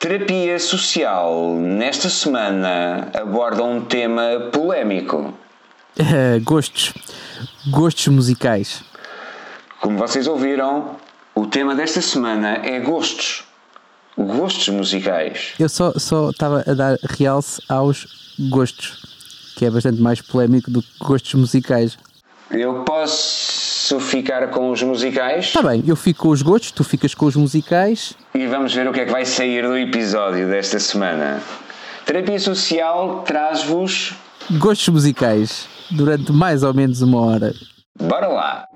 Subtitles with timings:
[0.00, 5.34] Terapia social, nesta semana, aborda um tema polémico.
[5.98, 6.94] Uh, gostos.
[7.68, 8.82] Gostos musicais.
[9.78, 10.96] Como vocês ouviram,
[11.34, 13.44] o tema desta semana é gostos.
[14.16, 15.52] Gostos musicais.
[15.58, 15.90] Eu só
[16.30, 21.98] estava a dar realce aos gostos, que é bastante mais polémico do que gostos musicais.
[22.50, 25.46] Eu posso ficar com os musicais?
[25.46, 28.14] Está bem, eu fico com os gostos, tu ficas com os musicais.
[28.34, 31.40] E vamos ver o que é que vai sair do episódio desta semana.
[32.04, 34.12] Terapia Social traz-vos.
[34.58, 37.54] Gostos musicais, durante mais ou menos uma hora.
[37.98, 38.66] Bora lá!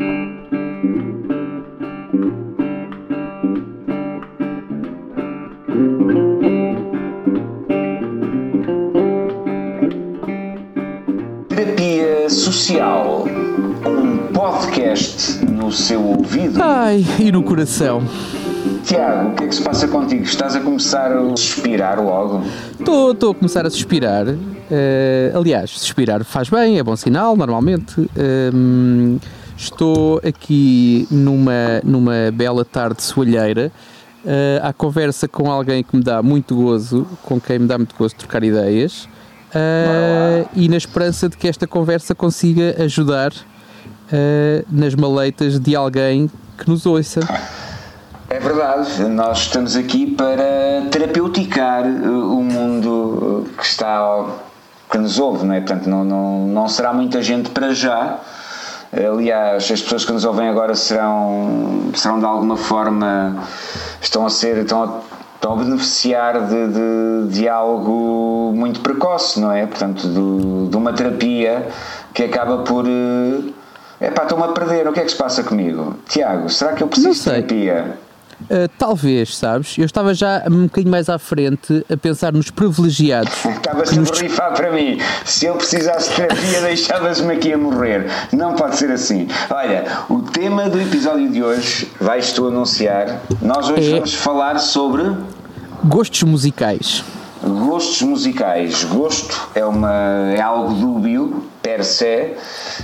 [11.49, 13.25] Terapia Social
[14.45, 16.63] podcast no seu ouvido.
[16.63, 18.03] Ai, e no coração.
[18.85, 20.23] Tiago, o que é que se passa contigo?
[20.23, 22.43] Estás a começar a suspirar logo?
[22.79, 24.27] Estou a começar a suspirar.
[24.29, 24.39] Uh,
[25.35, 27.99] aliás, suspirar faz bem, é bom sinal, normalmente.
[27.99, 29.19] Uh,
[29.57, 33.73] estou aqui numa, numa bela tarde soalheira.
[34.27, 37.97] Uh, à conversa com alguém que me dá muito gozo, com quem me dá muito
[37.97, 39.09] gozo trocar ideias,
[39.55, 43.33] uh, e na esperança de que esta conversa consiga ajudar
[44.13, 47.21] uh, nas maleitas de alguém que nos ouça.
[48.29, 54.27] É verdade, nós estamos aqui para terapeuticar o mundo que está
[54.91, 55.61] que nos ouve, não é?
[55.61, 58.19] Portanto, não, não, não será muita gente para já.
[58.93, 63.37] Aliás, as pessoas que nos ouvem agora serão, serão de alguma forma
[64.01, 65.01] estão a ser estão a,
[65.35, 69.67] estão a beneficiar de, de, de algo muito precoce, não é?
[69.67, 71.67] Portanto, de, de uma terapia
[72.13, 72.85] que acaba por
[74.05, 75.97] é pá, estou-me a perder, o que é que se passa comigo?
[76.09, 77.99] Tiago, será que eu preciso de terapia?
[78.43, 79.79] Uh, talvez, sabes?
[79.79, 83.33] Eu estava já um bocadinho mais à frente a pensar nos privilegiados.
[83.47, 84.11] Estavas nos...
[84.11, 84.99] a borrifar para mim.
[85.25, 88.07] Se eu precisasse de terapia, deixavas-me aqui a morrer.
[88.33, 89.29] Não pode ser assim.
[89.49, 93.23] Olha, o tema do episódio de hoje, vais tu anunciar.
[93.41, 93.95] Nós hoje é...
[93.95, 95.17] vamos falar sobre.
[95.85, 97.03] Gostos musicais.
[97.45, 98.85] Gostos musicais.
[98.85, 99.93] Gosto é, uma,
[100.35, 102.35] é algo dúbio per se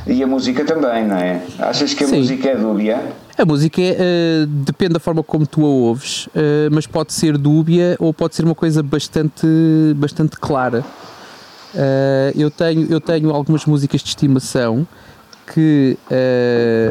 [0.07, 1.43] e a música também, não é?
[1.59, 2.19] Achas que a Sim.
[2.19, 3.01] música é dúbia?
[3.39, 6.31] A música é, uh, depende da forma como tu a ouves, uh,
[6.71, 9.47] mas pode ser dúbia ou pode ser uma coisa bastante,
[9.97, 10.85] bastante clara.
[11.75, 14.87] Uh, eu, tenho, eu tenho algumas músicas de estimação
[15.55, 15.99] que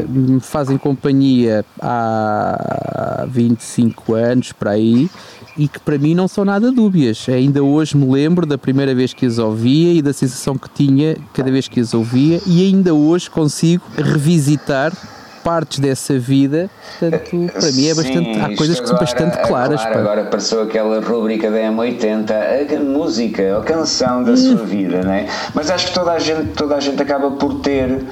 [0.09, 5.09] me fazem companhia há 25 anos para aí
[5.59, 7.28] e que para mim não são nada dúbias.
[7.28, 11.18] Ainda hoje me lembro da primeira vez que as ouvia e da sensação que tinha
[11.34, 14.94] cada vez que as ouvia, e ainda hoje consigo revisitar
[15.44, 18.34] partes dessa vida, portanto, para mim é bastante.
[18.34, 19.81] Sim, há coisas que são bastante claras.
[19.81, 25.28] Claro, agora apareceu aquela rubrica da M80, a música, a canção da sua vida, né?
[25.53, 28.06] Mas acho que toda a gente, toda a gente acaba por ter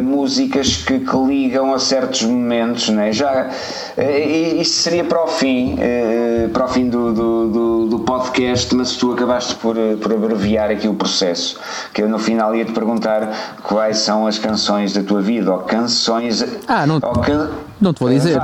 [0.00, 3.12] músicas que, que, ligam a certos momentos, né?
[3.12, 3.48] Já,
[3.96, 8.96] uh, isso seria para o fim, uh, para o fim do, do, do, podcast, mas
[8.96, 11.58] tu acabaste por, por abreviar aqui o processo,
[11.92, 15.58] que eu no final ia te perguntar quais são as canções da tua vida, ou
[15.60, 16.44] canções.
[16.68, 17.50] Ah, não, ou can,
[17.80, 18.38] não te vou dizer.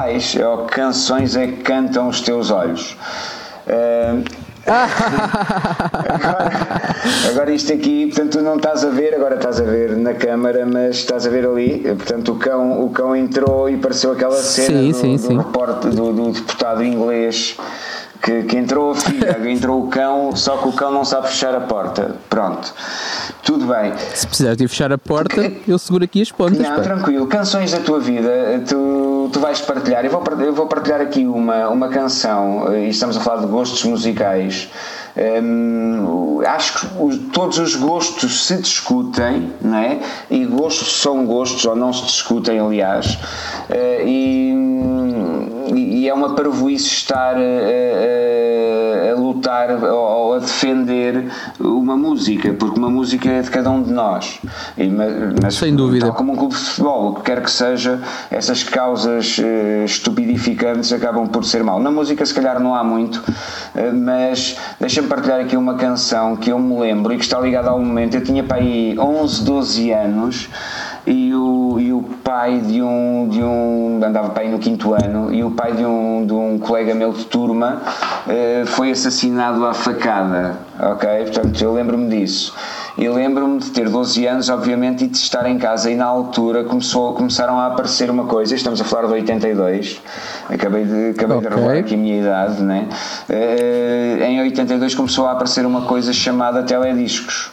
[0.44, 2.96] ou canções é que cantam os teus olhos.
[3.66, 4.24] Uh,
[7.30, 10.66] agora, isto aqui, portanto, tu não estás a ver, agora estás a ver na câmara,
[10.66, 11.78] mas estás a ver ali.
[11.80, 15.38] Portanto, o cão, o cão entrou e pareceu aquela cena sim, do, sim, do, sim.
[15.38, 17.56] Repórter, do, do deputado inglês
[18.22, 21.54] que, que, entrou a filha, entrou o cão, só que o cão não sabe fechar
[21.54, 22.16] a porta.
[22.28, 22.72] Pronto,
[23.42, 23.92] tudo bem.
[24.14, 26.58] Se precisares de fechar a porta, Porque, eu seguro aqui as pontas.
[26.58, 26.82] Não, pá.
[26.82, 27.26] tranquilo.
[27.26, 28.30] Canções da tua vida,
[28.66, 30.04] tu, tu vais partilhar.
[30.04, 33.84] Eu vou, eu vou partilhar aqui uma, uma canção, e estamos a falar de gostos
[33.84, 34.68] musicais.
[35.42, 39.98] Hum, acho que todos os gostos se discutem, não é?
[40.30, 43.14] E gostos são gostos, ou não se discutem, aliás.
[43.68, 51.96] Uh, e e é uma parvoíce estar a, a, a lutar ou a defender uma
[51.96, 54.40] música, porque uma música é de cada um de nós.
[54.76, 56.06] E, mas, Sem dúvida.
[56.06, 58.00] Tal como um clube de futebol, o que quer que seja,
[58.30, 61.80] essas causas uh, estupidificantes acabam por ser mal.
[61.80, 66.50] Na música, se calhar, não há muito, uh, mas deixa-me partilhar aqui uma canção que
[66.50, 68.14] eu me lembro e que está ligada ao momento.
[68.14, 70.48] Eu tinha para aí 11, 12 anos
[71.08, 75.32] e o, e o pai de um, de um andava para aí no quinto ano
[75.32, 77.80] e o pai de um, de um colega meu de turma
[78.26, 82.54] uh, foi assassinado à facada ok portanto eu lembro-me disso
[82.98, 85.88] E lembro-me de ter 12 anos, obviamente, e de estar em casa.
[85.88, 88.56] E na altura começou, começaram a aparecer uma coisa.
[88.56, 90.02] Estamos a falar de 82,
[90.50, 91.48] acabei de, acabei okay.
[91.48, 92.88] de revelar aqui a minha idade, né?
[93.30, 97.52] Uh, em 82 começou a aparecer uma coisa chamada telediscos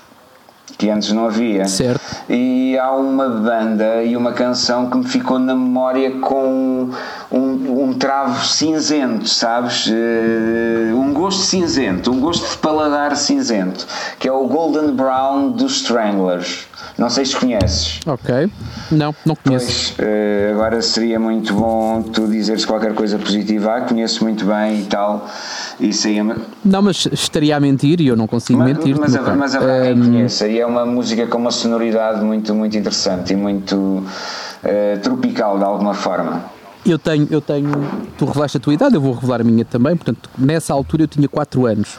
[0.78, 1.66] que antes não havia.
[1.66, 2.02] Certo.
[2.30, 6.90] E há uma banda e uma canção que me ficou na memória com
[7.32, 9.88] um, um travo cinzento, sabes?
[9.88, 13.86] Uh, um gosto cinzento, um gosto de paladar cinzento,
[14.20, 16.68] que é o Golden Brown dos Stranglers.
[16.98, 18.00] Não sei se conheces.
[18.06, 18.50] Ok.
[18.90, 19.94] Não, não conheço.
[19.96, 23.76] Pois, uh, agora seria muito bom tu dizeres qualquer coisa positiva.
[23.76, 25.28] Ah, conheço muito bem e tal.
[25.80, 26.36] Isso aí é...
[26.64, 28.98] Não, mas estaria a mentir e eu não consigo mas, mentir.
[28.98, 30.48] Mas, mas, mas haverá quem conheça.
[30.48, 35.66] E é uma música com uma sonoridade muito, muito interessante e muito uh, tropical de
[35.66, 36.44] alguma forma.
[36.86, 37.72] Eu tenho, eu tenho,
[38.18, 41.08] tu revelaste a tua idade, eu vou revelar a minha também, portanto, nessa altura eu
[41.08, 41.98] tinha 4 anos.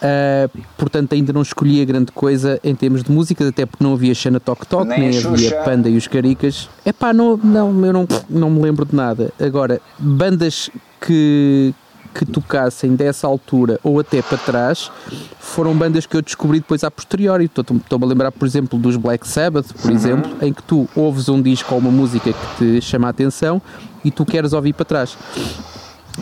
[0.00, 4.14] Uh, portanto, ainda não escolhia grande coisa em termos de músicas, até porque não havia
[4.14, 6.70] Xana Tok Tok, nem, nem havia Panda e os Caricas.
[6.84, 9.30] É pá, não, não, eu não, não me lembro de nada.
[9.38, 11.74] Agora, bandas que,
[12.14, 14.90] que tocassem dessa altura ou até para trás
[15.38, 17.44] foram bandas que eu descobri depois a posteriori.
[17.44, 19.96] Estou-me a lembrar, por exemplo, dos Black Sabbath, por uhum.
[19.96, 23.60] exemplo, em que tu ouves um disco ou uma música que te chama a atenção
[24.02, 25.16] e tu queres ouvir para trás.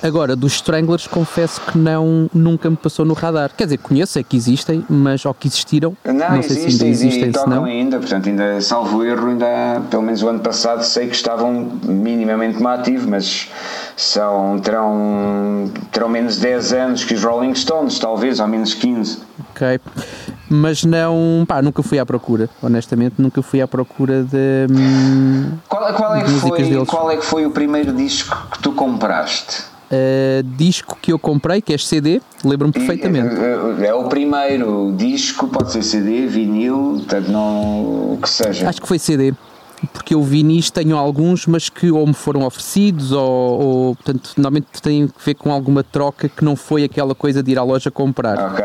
[0.03, 3.51] Agora, dos Stranglers, confesso que não, nunca me passou no radar.
[3.57, 6.85] Quer dizer, conheço, é que existem, mas ou que existiram, não, não sei existe, se
[6.85, 7.65] ainda existem, e tocam não.
[7.65, 12.65] ainda, portanto, ainda, salvo erro, ainda, pelo menos o ano passado, sei que estavam minimamente
[12.67, 13.49] ativos, mas
[13.97, 19.19] são, terão, terão menos 10 anos que os Rolling Stones, talvez, ou menos 15.
[19.51, 19.81] Ok,
[20.49, 24.67] mas não, pá, nunca fui à procura, honestamente, nunca fui à procura de.
[24.71, 28.73] Hum, qual, qual, é que foi, qual é que foi o primeiro disco que tu
[28.73, 29.65] compraste?
[29.91, 33.35] Uh, disco que eu comprei, que é CD, lembro-me perfeitamente.
[33.35, 38.69] É, é, o primeiro disco, pode ser CD, vinil, portanto, não o que seja.
[38.69, 39.33] Acho que foi CD,
[39.93, 44.67] porque eu vinis tenho alguns, mas que ou me foram oferecidos, ou, ou portanto, normalmente
[44.83, 47.91] tem que ver com alguma troca que não foi aquela coisa de ir à loja
[47.91, 48.53] comprar.
[48.53, 48.65] Ok.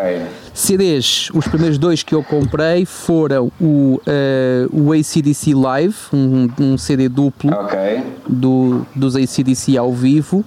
[0.53, 6.77] CDs, os primeiros dois que eu comprei foram o, uh, o ACDC Live, um, um
[6.77, 8.03] CD duplo okay.
[8.27, 10.43] do, dos ACDC ao vivo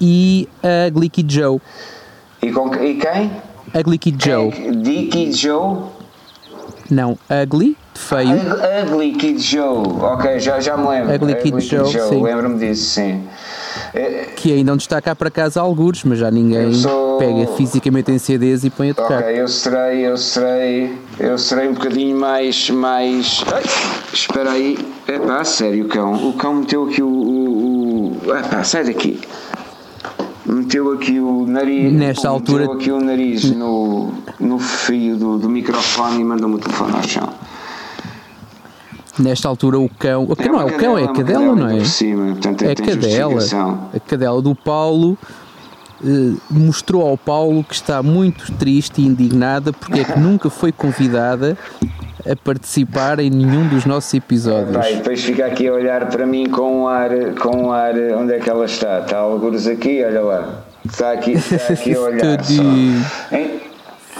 [0.00, 1.60] e a Glicky Joe.
[2.42, 3.30] E, com, e quem?
[3.74, 4.50] A Glicky Joe.
[4.50, 5.98] Dicky Joe?
[6.90, 8.40] Não, Ugly, feio.
[8.82, 11.14] Ugly Kid Joe, ok, já, já me lembro.
[11.14, 13.22] Ugly, Kid, Kid Joe, Joe lembro-me disso, sim.
[13.92, 17.18] É, que ainda não está cá para casa alguns, mas já ninguém sou...
[17.18, 19.20] pega fisicamente em CDs e põe a tocar.
[19.20, 23.44] Ok, eu serei, eu serei, eu serei um bocadinho mais, mais.
[23.52, 23.62] Ai,
[24.12, 28.32] espera aí, é pá, sério, o cão, o cão meteu aqui o, o, o...
[28.32, 29.20] Ah, pá, sai daqui
[30.48, 35.48] meteu aqui o nariz nesta altura meteu aqui o nariz no, no fio do, do
[35.48, 37.28] microfone e mandou-me o telefone ao chão.
[39.18, 41.68] Nesta altura o cão o cão é não é o cão é a cadela, não
[41.68, 41.84] é?
[41.84, 43.42] cima, portanto, é a cadela.
[43.94, 45.18] a cadela do Paulo
[46.04, 50.70] eh, mostrou ao Paulo que está muito triste e indignada porque é que nunca foi
[50.70, 51.58] convidada
[52.30, 54.72] a participar em nenhum dos nossos episódios.
[54.72, 57.10] Vai, depois fica aqui a olhar para mim com um ar,
[57.40, 59.00] com um ar, onde é que ela está?
[59.00, 60.62] Está alguns aqui, olha lá.
[60.84, 62.38] Está aqui, está aqui a olhar.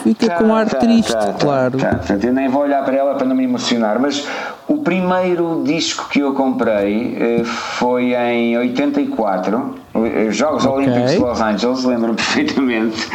[0.03, 1.79] Fica tá, com um ar tá, triste, tá, tá claro.
[1.79, 4.27] Tá, eu nem vou olhar para ela para não me emocionar, mas
[4.67, 10.87] o primeiro disco que eu comprei eh, foi em 84, eh, Jogos okay.
[10.87, 13.09] Olímpicos de Los Angeles, lembro-me perfeitamente.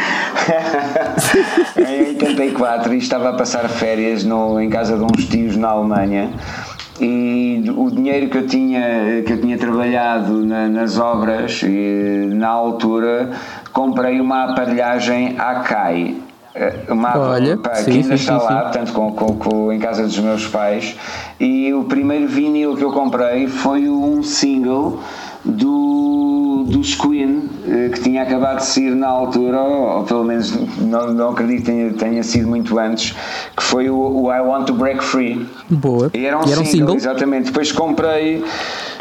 [1.78, 6.30] em 84, e estava a passar férias no, em casa de uns tios na Alemanha
[7.00, 12.50] e o dinheiro que eu tinha que eu tinha trabalhado na, nas obras e na
[12.50, 13.32] altura
[13.72, 16.16] comprei uma aparelhagem Akai
[16.88, 19.80] uma Olha, pá, sim, que ainda sim, está sim, lá, portanto, com, com, com, em
[19.80, 20.96] casa dos meus pais.
[21.40, 25.00] E o primeiro vinil que eu comprei foi um single
[25.46, 31.14] do, dos Queen, eh, que tinha acabado de sair na altura, ou, pelo menos não,
[31.14, 33.16] não acredito que tenha, tenha sido muito antes,
[33.56, 35.46] que foi o, o I Want to Break Free.
[35.70, 36.10] Boa.
[36.14, 37.46] E era um, e era um single, single, exatamente.
[37.48, 38.44] Depois comprei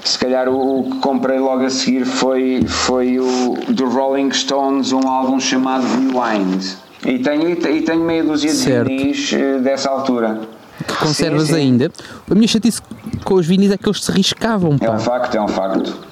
[0.04, 5.06] se calhar o, que comprei logo a seguir foi, foi o do Rolling Stones, um
[5.06, 6.76] álbum chamado Rewind.
[7.06, 10.40] E tenho, e tenho meia dúzia de vinis eh, dessa altura.
[10.86, 11.60] Que conservas sim, sim.
[11.60, 11.92] ainda?
[12.30, 12.80] A minha chatice
[13.24, 14.78] com os vinis é que eles se riscavam.
[14.78, 14.86] Pá.
[14.86, 16.11] É um facto, é um facto.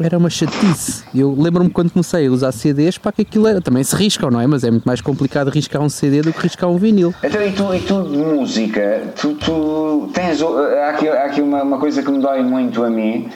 [0.00, 1.04] Era uma chatice.
[1.14, 3.60] Eu lembro-me quando comecei a usar CDs, para que aquilo era.
[3.60, 4.46] Também se riscam, não é?
[4.46, 7.14] Mas é muito mais complicado riscar um CD do que riscar um vinil.
[7.22, 10.40] Então, e tu, e tu de música, tu, tu tens.
[10.42, 13.28] Há aqui, há aqui uma, uma coisa que me dói muito a mim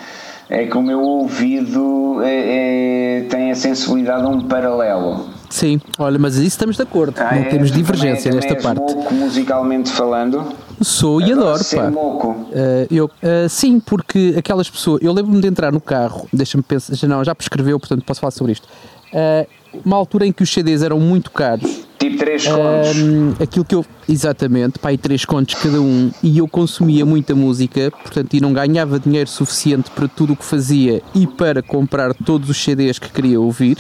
[0.53, 5.31] é que o meu ouvido é, é, tem a sensibilidade a um paralelo.
[5.49, 7.15] Sim, olha, mas isso estamos de acordo.
[7.19, 9.15] Ah, não é, temos divergência também, nesta também parte.
[9.15, 10.45] Musicalmente falando?
[10.85, 11.89] Sou e adoro, pá.
[11.89, 12.53] Uh,
[12.91, 15.03] eu, uh, sim, porque aquelas pessoas.
[15.03, 18.31] Eu lembro-me de entrar no carro, deixa-me pensar, já não, já prescreveu, portanto posso falar
[18.31, 18.69] sobre isto.
[19.13, 19.47] Uh,
[19.85, 21.87] uma altura em que os CDs eram muito caros.
[21.99, 22.99] Tipo 3 contos.
[22.99, 23.87] Um, aquilo que eu.
[24.09, 26.11] Exatamente, pá, e 3 contos cada um.
[26.23, 30.45] E eu consumia muita música, portanto, e não ganhava dinheiro suficiente para tudo o que
[30.45, 33.79] fazia e para comprar todos os CDs que queria ouvir.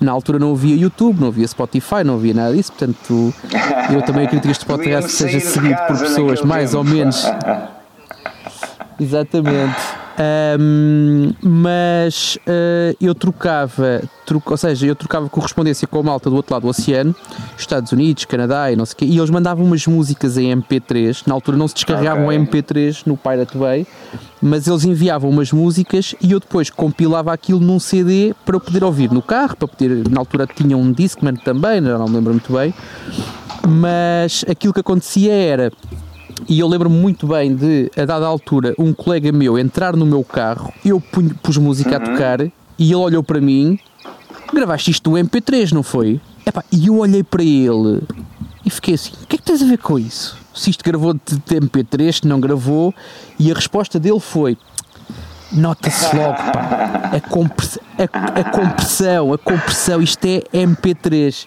[0.00, 3.34] Na altura não havia YouTube, não havia Spotify, não havia nada disso, portanto,
[3.92, 7.24] eu também acredito que este podcast seja seguido por pessoas mais ou menos.
[9.00, 10.07] Exatamente.
[10.18, 16.34] Um, mas uh, eu trocava, troco, ou seja, eu trocava correspondência com a malta do
[16.34, 17.14] outro lado do oceano,
[17.56, 21.22] Estados Unidos, Canadá e não sei o quê, e eles mandavam umas músicas em MP3.
[21.26, 22.38] Na altura não se descarregavam okay.
[22.38, 23.86] MP3 no Pirate Bay,
[24.42, 28.82] mas eles enviavam umas músicas e eu depois compilava aquilo num CD para eu poder
[28.82, 30.08] ouvir no carro, para poder.
[30.08, 32.74] Na altura tinha um Discman também, não me lembro muito bem,
[33.68, 35.72] mas aquilo que acontecia era
[36.46, 40.22] e eu lembro-me muito bem de, a dada altura, um colega meu entrar no meu
[40.22, 41.96] carro, eu pus música uhum.
[41.96, 43.78] a tocar e ele olhou para mim:
[44.52, 46.20] gravaste isto do MP3, não foi?
[46.46, 48.02] Epá, e eu olhei para ele
[48.64, 50.36] e fiquei assim: o que é que tens a ver com isso?
[50.54, 52.94] Se isto gravou de, de MP3, se não gravou,
[53.38, 54.56] e a resposta dele foi:
[55.52, 61.46] nota-se logo, pá, a, compress a, a compressão, a compressão, isto é MP3.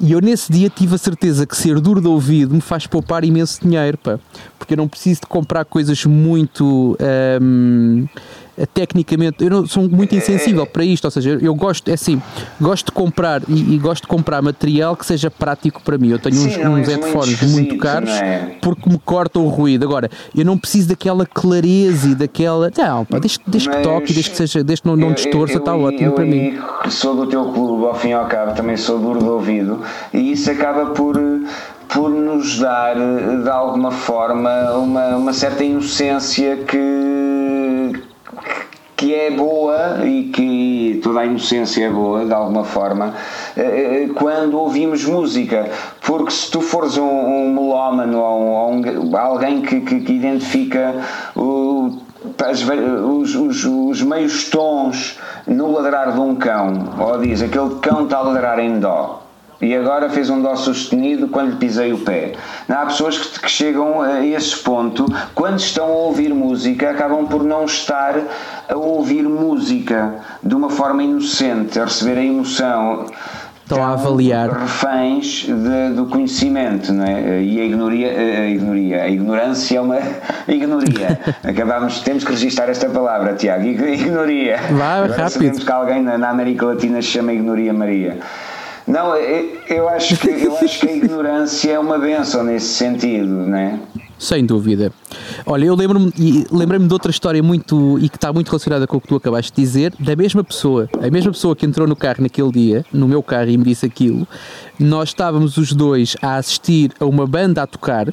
[0.00, 3.24] E eu nesse dia tive a certeza que ser duro de ouvido me faz poupar
[3.24, 4.18] imenso dinheiro, pá,
[4.58, 6.96] porque eu não preciso de comprar coisas muito.
[7.40, 8.06] Um,
[8.64, 12.22] tecnicamente, eu não, sou muito insensível para isto, ou seja, eu gosto, é assim,
[12.60, 16.08] gosto de comprar e, e gosto de comprar material que seja prático para mim.
[16.08, 18.56] Eu tenho Sim, uns, uns headphones muito, caros é?
[18.62, 19.84] porque me cortam o ruído.
[19.84, 22.70] Agora, eu não preciso daquela clareza e daquela.
[22.76, 25.76] Não, pá, desde, desde que toque, desde que seja, desde que não, não distorça, está
[25.76, 26.58] ótimo eu, para mim.
[26.88, 29.82] Sou do teu clube, ao fim e ao cabo, também sou duro de ouvido
[30.14, 31.16] e isso acaba por
[31.88, 37.92] por nos dar de alguma forma uma, uma certa inocência que
[38.96, 43.14] que é boa e que toda a inocência é boa, de alguma forma,
[43.56, 45.70] eh, eh, quando ouvimos música.
[46.00, 50.94] Porque se tu fores um, um melómano ou um, alguém que, que, que identifica
[51.36, 51.98] o,
[52.42, 58.04] as, os, os, os, meios tons no ladrar de um cão, ou diz aquele cão
[58.04, 59.25] está a ladrar em dó
[59.60, 62.32] e agora fez um dó sustenido quando lhe pisei o pé.
[62.68, 67.42] Há pessoas que, que, chegam a esse ponto, quando estão a ouvir música, acabam por
[67.42, 68.14] não estar
[68.68, 73.06] a ouvir música de uma forma inocente, a receber a emoção.
[73.62, 74.50] Estão a avaliar.
[74.50, 77.42] reféns de, do conhecimento, não é?
[77.42, 79.98] E a ignoria, a, ignoria, a ignorância é uma
[80.46, 81.18] ignoria.
[81.42, 83.66] Acabamos, temos que registrar esta palavra, Tiago.
[83.66, 84.60] Ignoria.
[84.68, 85.30] Agora rápido.
[85.30, 88.18] Sabemos que alguém na, na América Latina se chama Ignoria Maria.
[88.86, 93.58] Não, eu acho que, eu acho que a ignorância é uma benção nesse sentido, não
[93.58, 93.80] é?
[94.18, 94.92] Sem dúvida.
[95.44, 96.10] Olha, eu lembro-me
[96.50, 99.52] lembrei-me de outra história muito e que está muito relacionada com o que tu acabaste
[99.52, 103.06] de dizer, da mesma pessoa, a mesma pessoa que entrou no carro naquele dia, no
[103.06, 104.26] meu carro e me disse aquilo.
[104.78, 108.06] Nós estávamos os dois a assistir a uma banda a tocar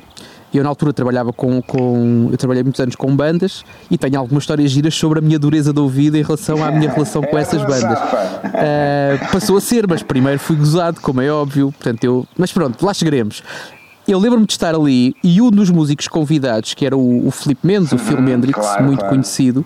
[0.58, 4.44] eu na altura trabalhava com, com eu trabalhei muitos anos com bandas e tenho algumas
[4.44, 7.62] histórias giras sobre a minha dureza de ouvido em relação à minha relação com essas
[7.62, 8.00] bandas.
[8.54, 12.86] Uh, passou a ser, mas primeiro fui gozado, como é óbvio, portanto eu, mas pronto,
[12.86, 13.42] lá chegaremos.
[14.08, 17.66] Eu lembro-me de estar ali e um dos músicos convidados, que era o, o Filipe
[17.66, 19.16] Mendes, o Phil uhum, Mendrix, claro, muito claro.
[19.16, 19.66] conhecido,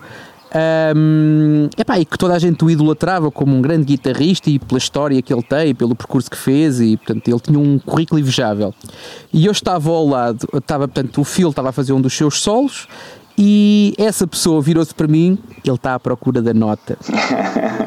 [0.95, 4.77] um, epá, e que toda a gente o idolatrava como um grande guitarrista e pela
[4.77, 8.73] história que ele tem, pelo percurso que fez, e portanto ele tinha um currículo invejável.
[9.33, 12.41] E eu estava ao lado, estava, portanto, o Phil estava a fazer um dos seus
[12.41, 12.87] solos
[13.37, 16.97] e essa pessoa virou-se para mim, ele está à procura da nota.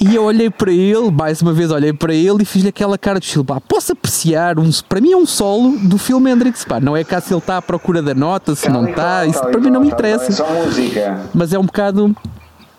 [0.00, 3.20] E eu olhei para ele, mais uma vez olhei para ele e fiz-lhe aquela cara
[3.20, 6.80] de estilo, pá, posso apreciar, um, para mim é um solo do filme Hendrix, pá,
[6.80, 9.60] não é cá se ele está à procura da nota, se não está, isso para
[9.60, 10.26] mim não me interessa.
[10.26, 11.20] É só música.
[11.32, 12.14] Mas é um bocado,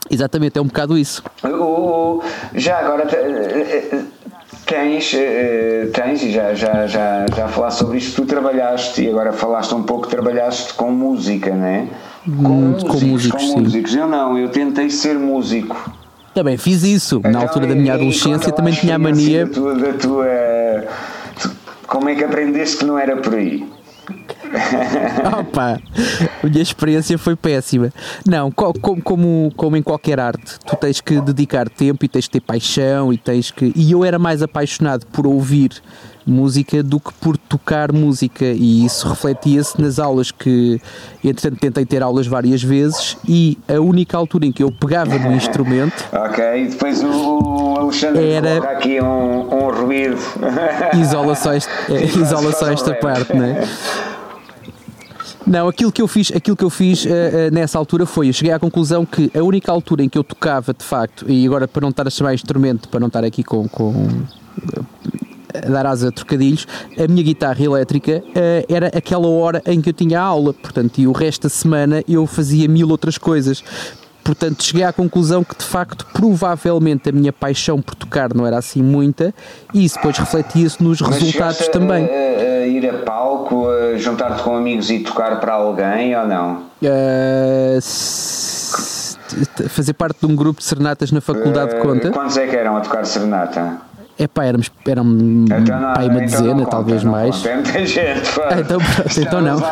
[0.10, 1.24] exatamente, é um bocado isso.
[2.56, 4.02] Já agora, eh,
[4.66, 9.32] tens, eh, tens e já, já, já, já falaste sobre isto, tu trabalhaste e agora
[9.32, 11.88] falaste um pouco, trabalhaste com música, não é?
[12.26, 13.96] Com, músicos, com músicos, com músicos.
[13.96, 16.03] Eu não, eu tentei ser músico
[16.34, 17.20] também fiz isso.
[17.22, 19.46] Na então, altura da minha adolescência também tinha a mania.
[19.46, 20.26] Da tua, da tua,
[21.88, 23.66] como é que aprendeste que não era por aí?
[25.40, 25.80] Opa,
[26.44, 27.92] a minha experiência foi péssima.
[28.26, 32.34] Não, co como, como em qualquer arte, tu tens que dedicar tempo e tens que
[32.34, 33.72] ter paixão e tens que.
[33.76, 35.72] E eu era mais apaixonado por ouvir
[36.26, 38.46] música do que por tocar música.
[38.46, 40.82] E isso refletia-se nas aulas que
[41.24, 45.34] entretanto tentei ter aulas várias vezes e a única altura em que eu pegava no
[45.36, 50.18] instrumento ok, depois o Alexandre era aqui um, um ruído.
[51.00, 51.70] Isola só, este,
[52.20, 53.68] isola só esta parte, não é?
[55.46, 58.34] Não, aquilo que eu fiz, aquilo que eu fiz uh, uh, nessa altura foi, eu
[58.34, 61.68] cheguei à conclusão que a única altura em que eu tocava de facto, e agora
[61.68, 63.94] para não estar a chamar instrumento, para não estar aqui com, com
[65.70, 66.68] dar asa a trocadilhos,
[66.98, 71.08] a minha guitarra elétrica uh, era aquela hora em que eu tinha aula, portanto, e
[71.08, 73.64] o resto da semana eu fazia mil outras coisas.
[74.24, 78.58] Portanto, cheguei à conclusão que de facto, provavelmente a minha paixão por tocar não era
[78.58, 79.34] assim muita
[79.74, 82.06] e isso depois refletia-se nos Mas resultados também.
[82.06, 86.64] A, a ir a palco, a juntar-te com amigos e tocar para alguém ou não?
[86.82, 87.80] Uh,
[89.68, 92.12] fazer parte de um grupo de serenatas na faculdade uh, conta.
[92.12, 93.78] Quantos é que eram a tocar serenata?
[94.24, 95.04] É pá, éramos, eram
[95.44, 97.36] então não, pá, uma então dezena, conta, talvez mais.
[97.36, 98.80] Conta, gente, ah, então,
[99.22, 99.60] então não.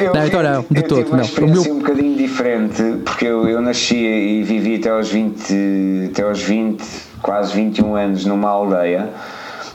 [0.00, 0.98] Eu, não, então não, de eu todo.
[0.98, 1.24] Tive uma não.
[1.24, 1.74] experiência meu...
[1.74, 6.84] um bocadinho diferente, porque eu, eu nasci e vivi até aos 20, até aos 20,
[7.20, 9.08] quase 21 anos numa aldeia.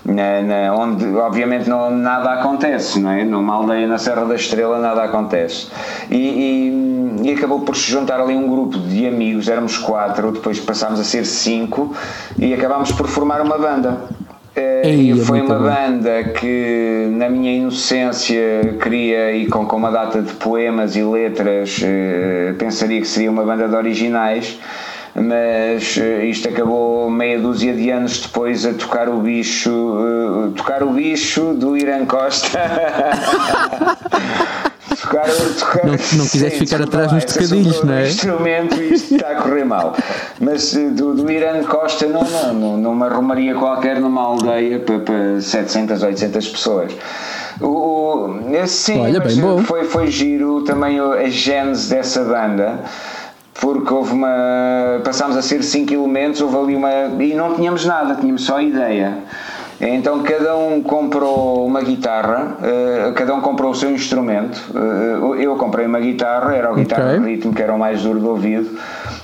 [0.04, 3.24] Na, na, onde obviamente não, nada acontece, não é?
[3.24, 5.68] Numa aldeia na Serra da Estrela nada acontece.
[6.10, 10.60] E, e, e, acabou por se juntar ali um grupo de amigos, éramos quatro, depois
[10.60, 11.96] passámos a ser cinco
[12.38, 14.10] e acabámos por formar uma banda.
[14.54, 20.22] Ei, e foi uma banda que, na minha inocência, queria e com, com uma data
[20.22, 24.60] de poemas e letras, eh, pensaria que seria uma banda de originais,
[25.14, 30.84] mas eh, isto acabou meia dúzia de anos depois a tocar o bicho, eh, tocar
[30.84, 32.58] o bicho do Irã Costa.
[35.02, 35.26] tocar,
[35.60, 38.08] tocar, não, não quiseste ficar atrás nos tocadilhos, não é?
[38.08, 39.96] instrumento e isto está a correr mal.
[40.40, 45.42] Mas eh, do, do Irã Costa, não, não, numa romaria qualquer, numa aldeia para, para
[45.42, 46.94] 700, 800 pessoas.
[47.60, 48.30] O,
[48.66, 49.22] sim, Olha.
[49.66, 52.80] Foi, foi giro também a gênese dessa banda
[53.62, 55.00] porque houve uma.
[55.06, 56.92] passámos a ser cinco elementos, houve ali uma.
[57.20, 59.20] e não tínhamos nada, tínhamos só ideia.
[59.80, 64.72] Então cada um comprou uma guitarra, uh, cada um comprou o seu instrumento.
[64.76, 67.20] Uh, eu comprei uma guitarra, era a guitarra okay.
[67.20, 68.78] de ritmo que era o mais duro do ouvido.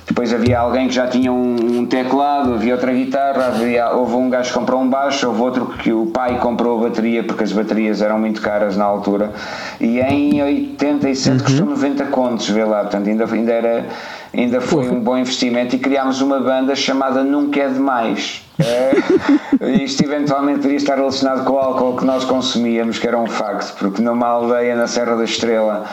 [0.07, 4.29] Depois havia alguém que já tinha um, um teclado, havia outra guitarra, havia, houve um
[4.31, 7.51] gajo que comprou um baixo, houve outro que o pai comprou a bateria porque as
[7.51, 9.33] baterias eram muito caras na altura.
[9.79, 11.43] E em 87 uhum.
[11.43, 13.85] custou 90 contos, vê lá, portanto ainda, ainda era
[14.33, 18.43] ainda foi um bom investimento e criámos uma banda chamada Nunca é Demais.
[18.59, 18.93] É,
[19.83, 23.77] isto eventualmente poderia estar relacionado com o álcool que nós consumíamos, que era um facto,
[23.77, 25.85] porque numa aldeia na Serra da Estrela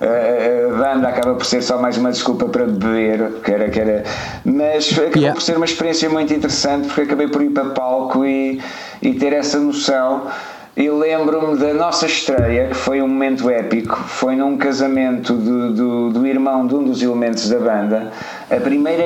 [0.00, 4.04] a banda acaba por ser só mais uma desculpa para beber, que era, que era,
[4.44, 5.34] mas acabou yeah.
[5.34, 8.62] por ser uma experiência muito interessante porque acabei por ir para palco e,
[9.02, 10.28] e ter essa noção
[10.78, 16.10] e lembro-me da nossa estreia, que foi um momento épico, foi num casamento do, do,
[16.10, 18.12] do irmão de um dos elementos da banda.
[18.48, 19.02] A primeira,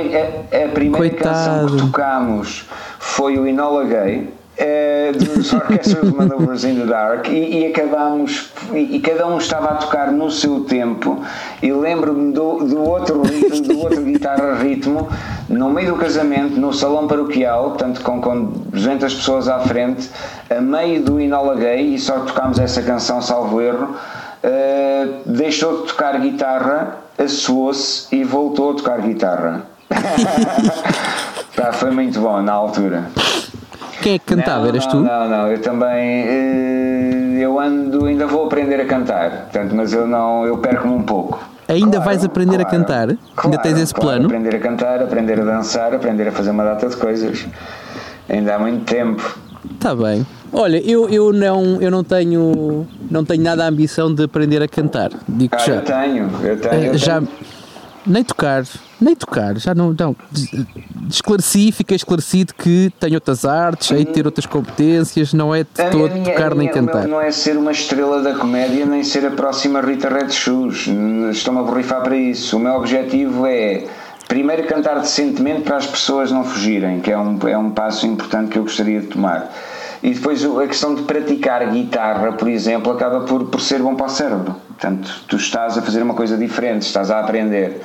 [0.53, 4.29] a, a primeira canção que tocámos foi o Inola Gay,
[4.63, 9.71] uh, dos Orchestral Maneuvers in the Dark e, e acabámos e, e, cada um estava
[9.71, 11.23] a tocar no seu tempo
[11.63, 15.09] e lembro-me do, do outro ritmo, do outro guitarra ritmo
[15.49, 20.09] no meio do casamento, no salão paroquial, portanto com, com 200 pessoas à frente,
[20.49, 23.95] a meio do Inola Gay, e só tocámos essa canção, salvo erro,
[24.45, 29.67] uh, deixou de tocar guitarra, assoou-se e voltou a tocar guitarra.
[31.55, 33.11] Pá, foi muito bom na altura.
[34.03, 34.61] Quem é que cantava?
[34.61, 34.97] Não, Eras tu?
[34.97, 36.25] Não, não, eu também.
[36.27, 41.03] Eh, eu ando, ainda vou aprender a cantar, portanto, mas eu não, eu perco-me um
[41.03, 41.43] pouco.
[41.69, 43.07] Ainda claro, vais aprender claro, a cantar?
[43.07, 44.27] Claro, ainda tens esse plano?
[44.27, 47.47] Aprender a cantar, aprender a dançar, aprender a fazer uma data de coisas.
[48.29, 49.39] Ainda há muito tempo.
[49.73, 50.27] Está bem.
[50.53, 54.69] Olha, eu, eu, não, eu não tenho não tenho nada a ambição de aprender a
[54.69, 55.11] cantar.
[55.29, 55.75] Digo ah, já.
[55.77, 56.85] Eu tenho, eu tenho.
[56.85, 57.29] Eu já, tenho.
[58.05, 58.65] Nem tocar,
[59.01, 59.95] nem tocar, já não.
[59.99, 60.17] não
[61.09, 65.91] esclareci, fiquei esclarecido que tenho outras artes, de ter outras competências, não é de a
[65.91, 67.07] todo minha, tocar nem cantar.
[67.07, 70.89] Não é ser uma estrela da comédia, nem ser a próxima Rita Red Shoes.
[71.31, 72.57] Estou-me a borrifar para isso.
[72.57, 73.85] O meu objetivo é.
[74.27, 78.51] Primeiro, cantar decentemente para as pessoas não fugirem, que é um, é um passo importante
[78.51, 79.53] que eu gostaria de tomar.
[80.03, 84.07] E depois a questão de praticar guitarra, por exemplo, acaba por, por ser bom para
[84.07, 84.57] o cérebro.
[84.69, 87.81] Portanto, tu estás a fazer uma coisa diferente, estás a aprender.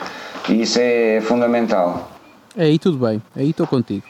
[0.50, 2.10] E isso é fundamental.
[2.58, 4.04] Aí tudo bem, aí estou contigo.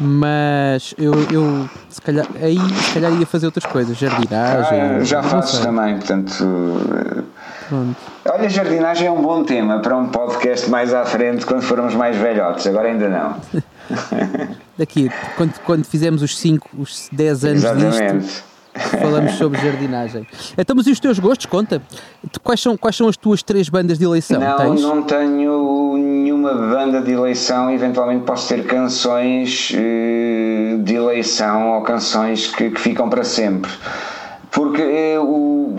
[0.00, 4.80] Mas eu, eu se calhar, aí se calhar ia fazer outras coisas, jardinagem.
[4.80, 6.32] Ah, já faço também, portanto.
[7.68, 7.96] Pronto.
[8.30, 12.16] Olha, jardinagem é um bom tema para um podcast mais à frente quando formos mais
[12.16, 13.36] velhotes, agora ainda não.
[14.76, 18.18] Daqui, quando, quando fizemos os 5, os 10 anos Exatamente.
[18.18, 18.44] disto,
[19.00, 20.26] falamos sobre jardinagem.
[20.56, 21.46] Então, mas e os teus gostos?
[21.46, 21.82] Conta.
[22.42, 24.40] Quais são, quais são as tuas três bandas de eleição?
[24.40, 24.82] Não, Tens?
[24.82, 27.70] não tenho nenhuma banda de eleição.
[27.70, 33.70] Eventualmente posso ter canções eh, de eleição ou canções que, que ficam para sempre.
[34.50, 35.76] Porque o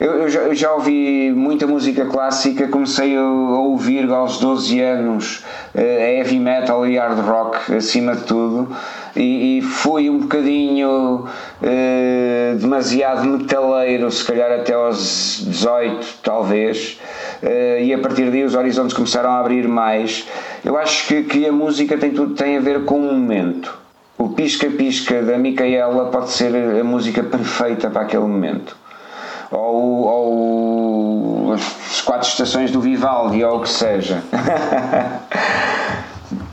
[0.00, 4.80] eu, eu, já, eu, já, ouvi muita música clássica, comecei a, a ouvir aos 12
[4.80, 8.74] anos uh, heavy metal e hard rock acima de tudo,
[9.14, 17.00] e, e fui um bocadinho uh, demasiado metaleiro, se calhar até aos 18, talvez,
[17.40, 20.26] uh, e a partir daí os horizontes começaram a abrir mais.
[20.64, 23.78] Eu acho que, que a música tem tudo tem a ver com o momento.
[24.18, 28.83] O pisca-pisca da Micaela pode ser a música perfeita para aquele momento
[29.56, 34.22] ou, ou as quatro estações do Vivaldi ou o que seja.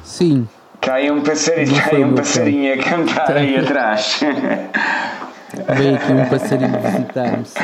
[0.03, 0.47] Sim.
[0.79, 4.19] Cai um passarinho, cai um passarinho a cantar aí atrás.
[5.75, 7.59] Veio aqui um passarinho visitar-me, sim.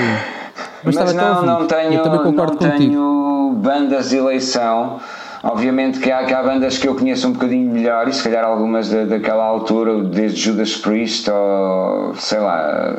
[0.84, 5.00] Mas, Mas não, não tenho, não tenho bandas de eleição
[5.44, 8.44] Obviamente que há, que há bandas que eu conheço um bocadinho melhor e se calhar
[8.44, 12.96] algumas da, daquela altura, desde Judas Priest ou sei lá,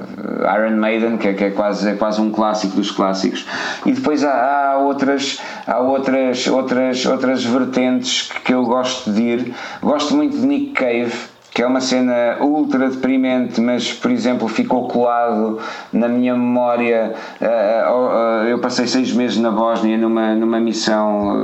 [0.56, 3.46] Iron Maiden, que é, que é, quase, é quase um clássico dos clássicos.
[3.84, 9.22] E depois há, há outras, há outras, outras, outras vertentes que, que eu gosto de
[9.22, 9.54] ir.
[9.82, 11.12] Gosto muito de Nick Cave
[11.58, 15.58] que é uma cena ultra deprimente, mas por exemplo ficou colado
[15.92, 17.14] na minha memória.
[17.40, 21.34] Eh, eh, eu passei seis meses na Bósnia numa, numa missão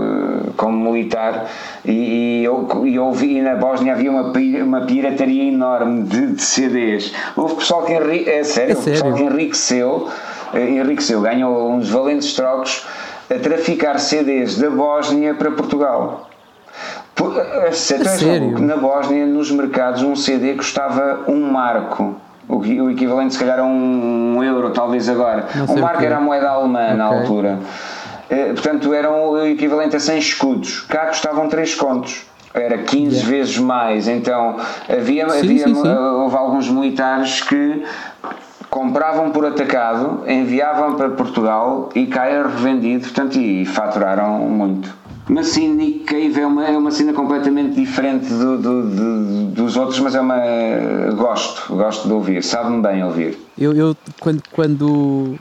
[0.47, 1.51] eh, como militar
[1.85, 7.13] e, e eu, eu ouvi na Bósnia havia uma, uma pirataria enorme de, de CDs.
[7.37, 8.93] Houve pessoal que, enri, é sério, é sério?
[8.93, 10.09] Pessoal que enriqueceu,
[10.55, 12.87] enriqueceu, ganhou uns valentes trocos
[13.29, 16.29] a traficar CDs da Bósnia para Portugal.
[17.67, 18.59] É sério?
[18.59, 22.17] Na Bósnia, nos mercados, um CD custava um marco.
[22.49, 25.47] O, o equivalente, se calhar, a um, um euro, talvez agora.
[25.69, 26.97] Um marco era a moeda alemã okay.
[26.97, 27.59] na altura.
[28.29, 30.81] Eh, portanto, eram o equivalente a 100 escudos.
[30.83, 33.29] Cá custavam 3 contos era 15 yeah.
[33.29, 34.07] vezes mais.
[34.07, 34.57] Então
[34.89, 35.89] havia, sim, havia sim, sim.
[35.89, 37.85] houve alguns militares que
[38.71, 45.04] compravam por atacado, enviavam para Portugal e cá era revendido, portanto, e faturaram muito.
[45.29, 49.77] Mas sim, Nick Cave é uma, é uma cena completamente diferente do, do, do, dos
[49.77, 50.39] outros, mas é uma.
[51.17, 53.39] Gosto, gosto de ouvir, sabe-me bem ouvir.
[53.59, 55.39] Eu, eu quando, quando,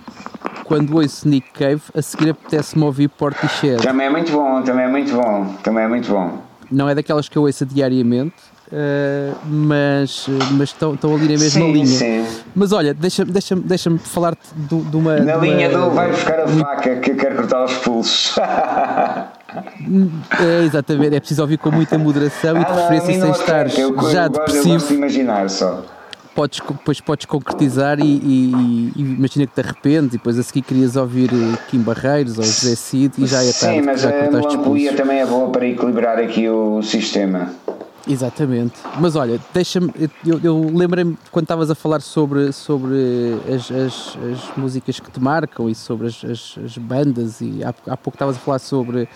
[0.63, 3.83] quando ouço Nick Cave, a seguir apetece-me ouvir Portishead.
[3.83, 6.37] Também é muito bom, também é muito bom, também é muito bom.
[6.71, 11.47] Não é daquelas que eu ouço diariamente, Uh, mas, mas estão, estão ali na mesma
[11.47, 11.85] sim, linha.
[11.85, 12.25] Sim.
[12.55, 15.17] Mas olha, deixa-me deixa deixa falar-te de, de, uma.
[15.17, 18.35] Na de linha uma, do vai buscar a faca que quer cortar os pulsos.
[20.39, 23.67] É, exatamente, é preciso ouvir com muita moderação ah, e de preferência sem estar
[24.11, 24.67] já depressivo.
[24.67, 25.83] Eu gosto de imaginar só.
[26.33, 30.63] Podes, depois podes concretizar e, e, e, imagina que te arrependes e depois a seguir
[30.63, 33.79] querias ouvir eh, Kim Barreiros ou José Cid e já é tarde.
[33.79, 37.51] Sim, mas a melancolia também é boa para equilibrar aqui o sistema.
[38.07, 38.73] Exatamente.
[38.99, 39.93] Mas olha, deixa-me.
[40.25, 42.95] Eu, eu lembrei-me quando estavas a falar sobre, sobre
[43.47, 47.69] as, as, as, músicas que te marcam e sobre as, as, as bandas, e há,
[47.87, 49.07] há pouco estavas a falar sobre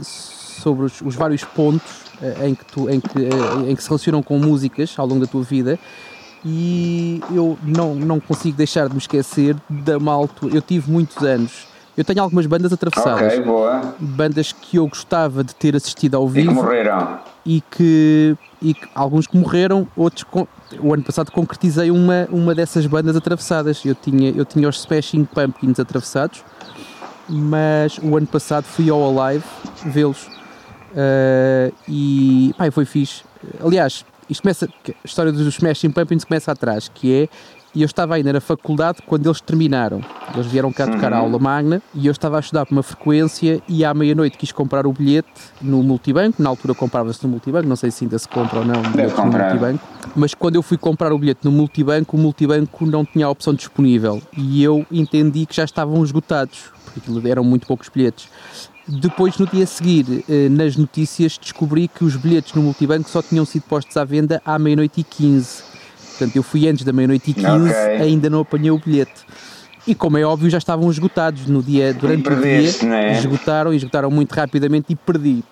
[0.00, 3.88] sobre os, os, vários pontos uh, em, que tu, em, que, uh, em que se
[3.88, 5.78] relacionam com músicas ao longo da tua vida
[6.44, 10.46] e eu não, não consigo deixar de me esquecer da malta.
[10.46, 11.66] Eu tive muitos anos.
[11.96, 13.34] Eu tenho algumas bandas atravessadas.
[13.34, 13.94] Ok, boa.
[13.98, 16.50] Bandas que eu gostava de ter assistido ao vivo.
[16.50, 17.18] E que morreram.
[17.46, 20.26] E que, e que alguns que morreram, outros.
[20.80, 23.82] o ano passado concretizei uma, uma dessas bandas atravessadas.
[23.84, 26.44] Eu tinha, eu tinha os Smashing Pumpkins atravessados
[27.28, 29.44] mas o ano passado fui ao Alive
[29.86, 33.22] vê-los uh, e pá, foi fixe.
[33.64, 37.28] Aliás, isto começa, a história dos Smashing Pumpkins começa atrás, que é
[37.74, 40.00] e eu estava ainda na faculdade quando eles terminaram.
[40.32, 41.18] Eles vieram cá tocar uhum.
[41.18, 44.52] a aula magna e eu estava a estudar por uma frequência e à meia-noite quis
[44.52, 45.28] comprar o bilhete
[45.60, 46.42] no multibanco.
[46.42, 49.84] Na altura comprava-se no multibanco, não sei se ainda se compra ou não no multibanco.
[50.14, 53.54] Mas quando eu fui comprar o bilhete no multibanco, o multibanco não tinha a opção
[53.54, 58.28] disponível e eu entendi que já estavam esgotados porque eram muito poucos bilhetes.
[58.86, 63.22] Depois, no dia a seguir, eh, nas notícias, descobri que os bilhetes no multibanco só
[63.22, 65.73] tinham sido postos à venda à meia-noite e 15.
[66.16, 67.74] Portanto, eu fui antes da meia-noite e 15, okay.
[68.00, 69.24] ainda não apanhei o bilhete.
[69.86, 72.70] E como é óbvio, já estavam esgotados no dia, durante o dia.
[72.94, 73.18] É?
[73.18, 75.44] Esgotaram e esgotaram muito rapidamente e perdi.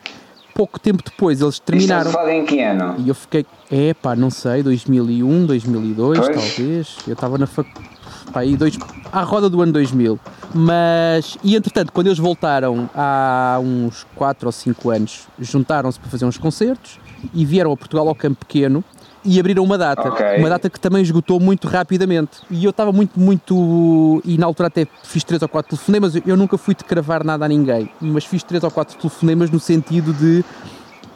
[0.55, 2.11] pouco tempo depois eles terminaram.
[2.11, 2.95] Isto em que ano?
[2.99, 6.35] E eu fiquei, é pá, não sei, 2001, 2002, pois.
[6.35, 6.97] talvez.
[7.07, 7.91] Eu estava na faculdade.
[8.35, 8.79] Aí dois,
[9.13, 10.19] à roda do ano 2000.
[10.55, 16.25] Mas, e entretanto, quando eles voltaram há uns 4 ou 5 anos, juntaram-se para fazer
[16.25, 16.99] uns concertos
[17.35, 18.83] e vieram a Portugal ao Campo Pequeno
[19.25, 20.09] e abriram uma data.
[20.09, 20.39] Okay.
[20.39, 22.39] Uma data que também esgotou muito rapidamente.
[22.51, 24.21] E eu estava muito, muito.
[24.25, 26.15] E na altura até fiz três ou quatro telefonemas.
[26.27, 29.61] Eu nunca fui de cravar nada a ninguém, mas fiz três ou quatro telefonemas no
[29.61, 30.45] sentido de.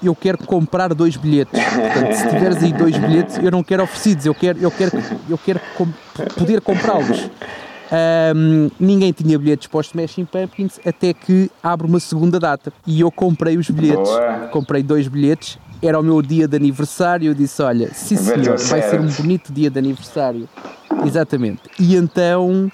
[0.02, 1.58] Eu quero comprar dois bilhetes.
[1.58, 4.92] Portanto, se tiveres aí dois bilhetes, eu não quero oferecidos, eu quero, eu quero,
[5.28, 5.88] eu quero com,
[6.36, 7.30] poder comprá-los.
[8.34, 13.00] Um, ninguém tinha bilhetes para os Smashing Pumpkins até que abre uma segunda data e
[13.00, 14.10] eu comprei os bilhetes.
[14.10, 14.48] Boa.
[14.50, 18.82] Comprei dois bilhetes era o meu dia de aniversário, eu disse, olha, sim senhor, vai
[18.82, 20.48] ser um bonito dia de aniversário.
[21.04, 21.62] Exatamente.
[21.78, 22.70] E então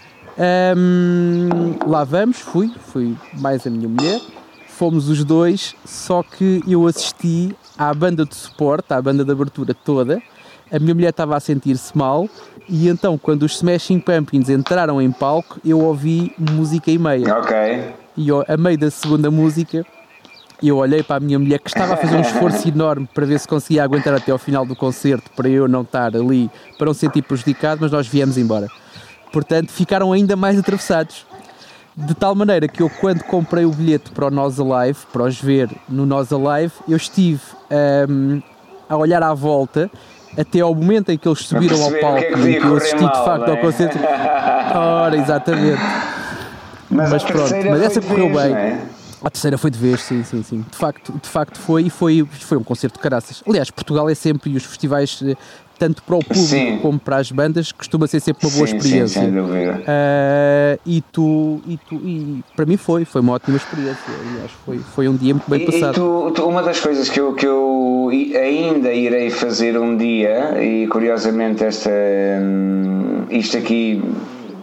[0.76, 1.48] hum,
[1.86, 4.20] lá vamos, fui, fui mais a minha mulher,
[4.68, 9.74] fomos os dois, só que eu assisti à banda de suporte, à banda de abertura
[9.74, 10.22] toda,
[10.70, 12.28] a minha mulher estava a sentir-se mal
[12.68, 17.36] e então quando os Smashing Pumpkins entraram em palco eu ouvi música e meia.
[17.38, 17.56] Ok.
[18.16, 19.84] E a meio da segunda música
[20.62, 23.26] e eu olhei para a minha mulher que estava a fazer um esforço enorme para
[23.26, 26.48] ver se conseguia aguentar até ao final do concerto para eu não estar ali,
[26.78, 28.68] para não sentir prejudicado, mas nós viemos embora.
[29.32, 31.26] Portanto, ficaram ainda mais atravessados.
[31.94, 35.38] De tal maneira que eu, quando comprei o bilhete para o Nós Alive, para os
[35.38, 37.40] ver no Nós Alive, eu estive
[38.08, 38.40] um,
[38.88, 39.90] a olhar à volta
[40.38, 42.96] até ao momento em que eles subiram ao palco que é e que eu assisti
[42.96, 43.60] de facto ao é?
[43.60, 43.98] concerto.
[44.74, 45.82] Ora, exatamente.
[46.88, 48.78] Mas, mas pronto, mas essa correu bem.
[49.24, 50.64] A terceira foi de vez, sim, sim, sim.
[50.68, 53.42] De facto, de facto foi e foi, foi um concerto de caraças.
[53.46, 55.36] Aliás, Portugal é sempre, e os festivais, eh,
[55.78, 56.78] tanto para o público sim.
[56.82, 59.20] como para as bandas, costuma ser sempre uma boa sim, experiência.
[59.20, 59.80] Sim, sem dúvida.
[59.80, 64.12] Uh, e, tu, e tu, e para mim foi, foi uma ótima experiência.
[64.30, 65.92] Aliás, foi, foi um dia muito bem e, passado.
[65.92, 70.60] E tu, tu, uma das coisas que eu, que eu ainda irei fazer um dia,
[70.62, 74.02] e curiosamente esta, hum, isto aqui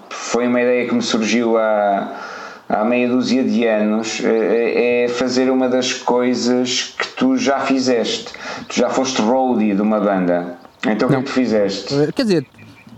[0.10, 2.39] foi uma ideia que me surgiu há
[2.70, 8.32] há meia dúzia de anos eh, é fazer uma das coisas que tu já fizeste.
[8.68, 10.56] Tu já foste roadie de uma banda.
[10.88, 11.94] Então o que é que tu fizeste?
[11.94, 12.46] Eh, quer dizer,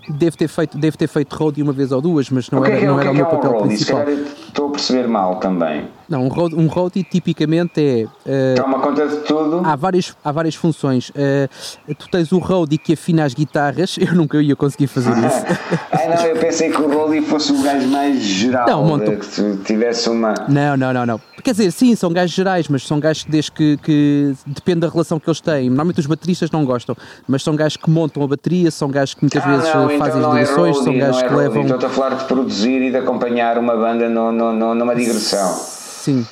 [0.09, 2.85] devo ter feito, devo ter feito roadie uma vez ou duas, mas não era, é,
[2.85, 4.05] não era o, o meu é papel principal.
[4.51, 5.87] Estou a perceber mal também.
[6.09, 8.03] Não, um road, um roadie tipicamente é.
[8.03, 9.61] Uh, Toma conta de tudo.
[9.63, 11.09] Há várias, há várias funções.
[11.11, 15.45] Uh, tu tens o roadie que afina as guitarras, eu nunca ia conseguir fazer isso.
[15.89, 18.67] ah, não, eu pensei que o roadie fosse o gajo mais geral.
[18.67, 19.09] Não, monto...
[19.09, 20.33] que tu tivesse uma.
[20.49, 21.21] Não, não, não, não.
[21.41, 24.89] Quer dizer, sim, são gajos gerais, mas são gajos que, desde que, que depende da
[24.89, 25.69] relação que eles têm.
[25.69, 26.93] Normalmente os bateristas não gostam,
[27.25, 30.19] mas são gajos que montam a bateria, são gajos que muitas ah, vezes não, fazem
[30.19, 31.63] então as ligações, é são gajos é que levam.
[31.63, 35.53] Estou a falar de produzir e de acompanhar uma banda no, no, no, numa digressão.
[35.55, 36.25] Sim.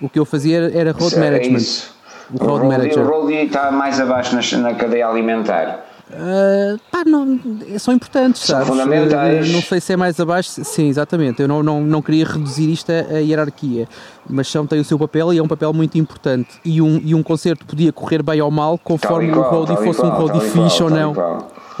[0.00, 1.56] O que eu fazia era road é management.
[1.56, 1.92] Isso.
[2.32, 2.98] O road o manager.
[2.98, 5.86] O road está mais abaixo na, na cadeia alimentar.
[6.10, 7.38] Uh, pá, não,
[7.78, 8.68] são importantes, são sabes?
[8.68, 9.52] fundamentais.
[9.52, 11.42] Não sei se é mais abaixo, sim, exatamente.
[11.42, 13.86] Eu não, não, não queria reduzir isto a, a hierarquia,
[14.28, 16.48] mas são, tem o seu papel e é um papel muito importante.
[16.64, 20.00] E um, e um concerto podia correr bem ou mal conforme qual, o roadie fosse
[20.00, 21.14] qual, um roadie fixe ou não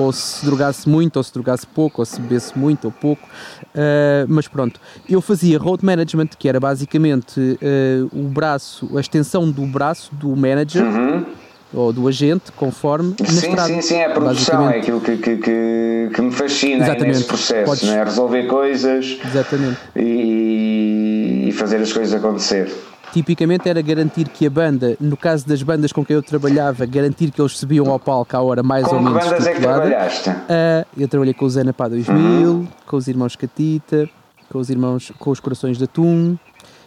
[0.02, 3.26] ou se drogasse muito, ou se drogasse pouco, ou se bebesse muito ou pouco.
[3.74, 9.50] Uh, mas pronto, eu fazia road management, que era basicamente uh, o braço, a extensão
[9.50, 10.84] do braço do manager.
[10.84, 11.24] Uhum.
[11.70, 13.68] Ou do agente, conforme sim, estrada.
[13.68, 17.08] Sim, sim, é a produção, é aquilo que, que, que, que me fascina Exatamente.
[17.08, 17.86] nesse processo, Podes...
[17.90, 19.78] é resolver coisas Exatamente.
[19.94, 22.72] E, e fazer as coisas acontecer
[23.12, 27.30] tipicamente era garantir que a banda, no caso das bandas com quem eu trabalhava, garantir
[27.30, 30.30] que eles subiam ao palco à hora mais com ou menos bandas é que trabalhaste?
[30.30, 32.68] Uh, eu trabalhei com o Zena para 2000, uhum.
[32.86, 34.08] com os irmãos Catita,
[34.50, 36.36] com os irmãos com os Corações de Atum.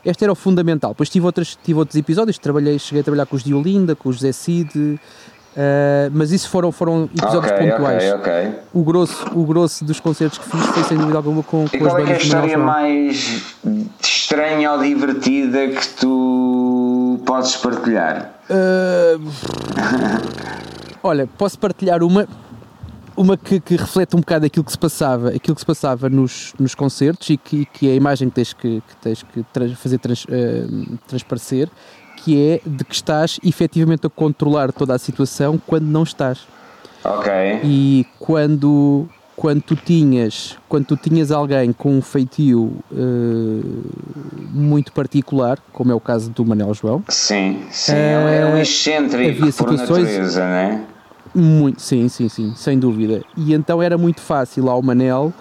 [0.04, 0.92] Este era o fundamental.
[0.92, 4.10] Depois tive, outros tive outros episódios, trabalhei, cheguei a trabalhar com os de Olinda, com
[4.10, 5.00] o José Cid,
[5.52, 8.14] Uh, mas isso foram, foram episódios okay, pontuais.
[8.14, 8.60] Okay, okay.
[8.74, 11.88] O, grosso, o grosso dos concertos que fiz foi sem dúvida alguma com, e com
[11.88, 11.94] as bandas.
[11.94, 13.44] qual é, é a história mais
[14.02, 18.32] estranha ou divertida que tu podes partilhar?
[18.50, 19.20] Uh,
[21.04, 22.28] olha, posso partilhar uma
[23.16, 26.54] uma que, que, reflete um bocado aquilo que se passava, aquilo que se passava nos,
[26.58, 29.74] nos concertos e que, que é a imagem que tens que, que tens que trans,
[29.74, 31.70] fazer trans, uh, transparecer,
[32.24, 36.48] que é de que estás efetivamente a controlar toda a situação quando não estás.
[37.04, 37.32] Ok.
[37.64, 43.84] E quando, quando, tu, tinhas, quando tu tinhas alguém com um feitio uh,
[44.52, 47.04] muito particular, como é o caso do Manel João.
[47.10, 50.82] Sim, sim, uh, é um excêntrico havia situações, por natureza, não é?
[51.34, 53.24] Muito, sim, sim, sim, sem dúvida.
[53.36, 55.34] E então era muito fácil ao Manel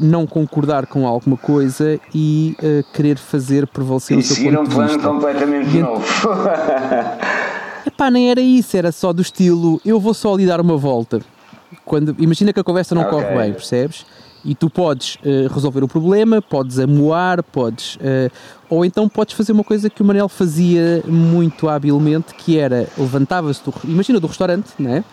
[0.00, 2.56] não concordar com alguma coisa e
[2.92, 4.82] querer fazer prevalecer e o seu ponto de vista.
[4.82, 6.04] um plano completamente E- novo.
[7.86, 11.20] Epá, nem era isso, era só do estilo eu vou só lhe dar uma volta.
[11.84, 13.12] Quando, imagina que a conversa não Ok.
[13.12, 14.06] corre bem, percebes?
[14.44, 17.98] E tu podes eh, resolver o problema, podes amoar, podes.
[18.74, 23.62] Ou então podes fazer uma coisa que o Manel fazia muito habilmente, que era levantava-se
[23.64, 23.74] do.
[23.84, 25.04] Imagina do restaurante, né?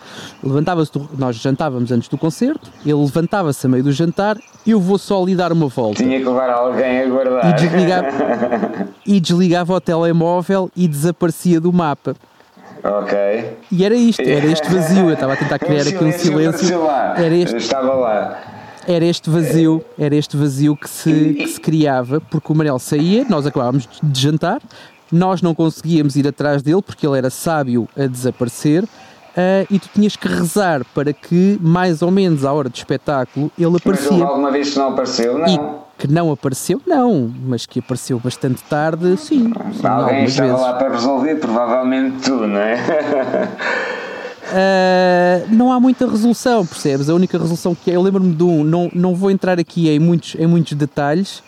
[0.42, 4.98] Levantava-se do, Nós jantávamos antes do concerto, ele levantava-se a meio do jantar, eu vou
[4.98, 6.02] só lhe dar uma volta.
[6.02, 7.50] Tinha que levar alguém a guardar.
[7.50, 8.08] E desligava,
[9.06, 12.14] e desligava o telemóvel e desaparecia do mapa.
[12.84, 13.58] Ok.
[13.70, 15.08] E era isto, era este vazio.
[15.08, 16.82] Eu estava a tentar criar aqui um silêncio.
[16.82, 17.14] lá.
[17.16, 18.40] Era este, Estava lá.
[18.86, 23.24] Era este vazio, era este vazio que se, que se criava, porque o Manel saía,
[23.28, 24.60] nós acabávamos de jantar,
[25.10, 28.84] nós não conseguíamos ir atrás dele porque ele era sábio a desaparecer.
[29.36, 33.50] ah, e tu tinhas que rezar para que, mais ou menos à hora do espetáculo,
[33.58, 34.24] ele Mas aparecia.
[34.24, 35.38] alguma vez que não apareceu?
[35.46, 35.82] E Não.
[35.98, 39.52] que não apareceu, não, mas que apareceu bastante tarde, sim.
[39.72, 40.62] sim Alguém estava vezes.
[40.62, 42.76] lá para resolver, provavelmente tu, não é?
[44.42, 47.08] Uh, não há muita resolução, percebes?
[47.08, 49.98] A única resolução que é, eu lembro-me de um, não, não vou entrar aqui em
[49.98, 51.42] muitos, em muitos detalhes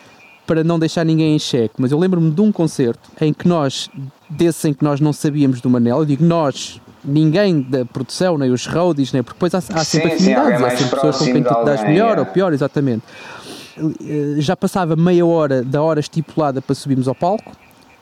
[0.47, 3.89] para não deixar ninguém em xeque, mas eu lembro-me de um concerto em que nós,
[4.29, 8.51] desse em que nós não sabíamos do Manel, eu digo nós, ninguém da produção, nem
[8.51, 11.17] os roadies, nem, porque depois há, há sempre Sim, sim, afinidades, há mais sempre pessoas
[11.17, 12.19] com quem tu te alguém, melhor é.
[12.19, 13.03] ou pior, exatamente.
[13.77, 17.51] Uh, Já passava meia hora da hora estipulada para subirmos ao palco,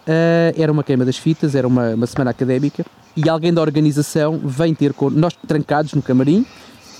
[0.03, 4.39] Uh, era uma queima das fitas, era uma, uma semana académica e alguém da organização
[4.43, 6.45] vem ter con nós trancados no camarim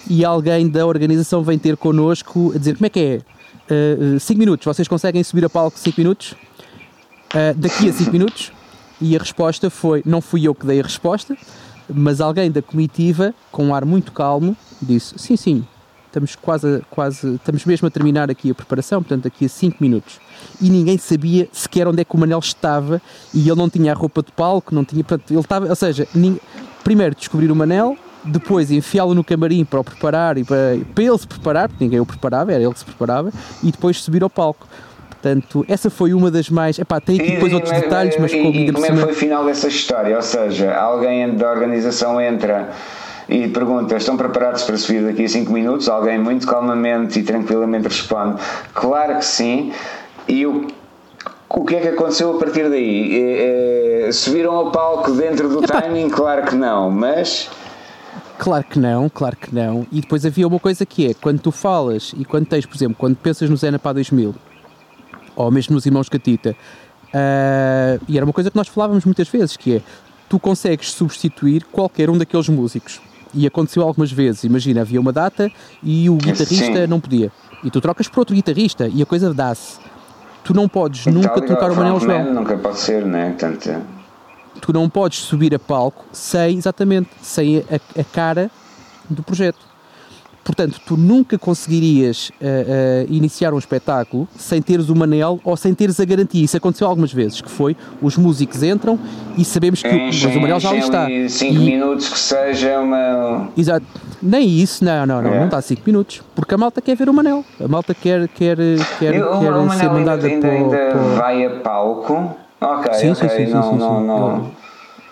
[0.10, 3.21] e alguém da organização vem ter connosco a dizer como é que é
[4.19, 6.34] 5 minutos, vocês conseguem subir a palco 5 minutos?
[7.34, 8.52] Uh, daqui a 5 minutos
[9.02, 11.36] e a resposta foi, não fui eu que dei a resposta
[11.89, 15.65] mas alguém da comitiva com um ar muito calmo disse, sim sim
[16.13, 20.19] estamos quase, quase estamos mesmo a terminar aqui a preparação, portanto daqui a 5 minutos
[20.62, 23.02] e ninguém sabia sequer onde é que o Manel estava
[23.34, 26.08] e ele não tinha a roupa de palco, não tinha, portanto, ele estava, ou seja,
[26.13, 26.38] nin-
[26.84, 31.17] primeiro descobrir o Manel, depois enfiá-lo no camarim para o preparar e para, para ele
[31.17, 33.32] se preparar, porque ninguém o preparava, era ele que se preparava,
[33.63, 34.67] e depois subir ao palco.
[35.10, 36.78] Portanto, essa foi uma das mais.
[36.78, 38.89] Epá, tem aqui depois E- outros mas- detalhes, mas e, como e por como é
[38.91, 40.15] que foi o final dessa história?
[40.17, 42.69] Ou seja, alguém da organização entra
[43.27, 45.89] e pergunta: estão preparados para subir daqui a 5 minutos?
[45.89, 48.41] Alguém muito calmamente e tranquilamente responde:
[48.73, 49.71] claro que sim.
[50.27, 50.67] E o,
[51.49, 53.21] o que é que aconteceu a partir daí?
[53.21, 56.09] É, é, subiram ao palco dentro do timing?
[56.09, 57.49] Claro que não, mas.
[58.38, 59.86] Claro que não, claro que não.
[59.91, 62.95] E depois havia uma coisa que é, quando tu falas e quando tens, por exemplo,
[62.97, 64.33] quando pensas no Zena para 2000,
[65.36, 66.55] ou mesmo nos Irmãos Catita,
[67.13, 69.81] ah, e era uma coisa que nós falávamos muitas vezes, que é,
[70.27, 72.99] tu consegues substituir qualquer um daqueles músicos.
[73.34, 76.88] E aconteceu algumas vezes, imagina, havia uma data e o guitarrista Sim.
[76.88, 77.32] não podia.
[77.63, 79.80] E tu trocas por outro guitarrista e a coisa dá-se.
[80.43, 82.34] Tu não podes nunca Tal e trocar o Manel frontman João.
[82.36, 83.30] Nunca pode ser, né?
[83.30, 83.82] Portanto,
[84.62, 88.52] Tu não podes subir a palco sem, exatamente, sem a, a cara
[89.10, 89.72] do projeto.
[90.43, 95.73] Portanto, tu nunca conseguirias ah, ah, iniciar um espetáculo sem teres o Manel ou sem
[95.73, 96.43] teres a garantia.
[96.43, 98.99] Isso aconteceu algumas vezes, que foi, os músicos entram
[99.38, 101.08] e sabemos que o, mas o Manel já ali está.
[101.29, 103.49] 5 E- minutos que seja uma.
[103.56, 103.86] Exato.
[104.21, 105.38] Nem isso, não, não, não, É.
[105.39, 106.21] não está a 5 minutos.
[106.36, 107.43] Porque a malta quer ver o Manel.
[107.63, 108.58] A malta quer, quer,
[108.99, 112.36] quer, E o quer ser Manel ainda, mandada ainda, para, ainda para vai a palco.
[112.62, 114.08] Ok, Sim, ok, sim, sim, não, sim, não, sim.
[114.08, 114.36] não.
[114.38, 114.62] Ele-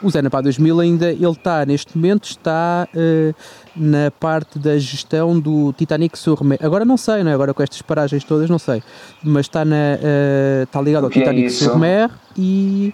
[0.04, 3.34] O Zé Napá 2000 ainda, ele está, neste momento, está eh,
[3.76, 6.58] na parte da gestão do Titanic Surmer.
[6.62, 7.34] Agora não sei, não é?
[7.36, 8.82] Agora com estas paragens todas, não sei.
[9.24, 11.66] Mas está, na, eh, está ligado ao é Titanic isso?
[11.66, 12.94] Surmer e...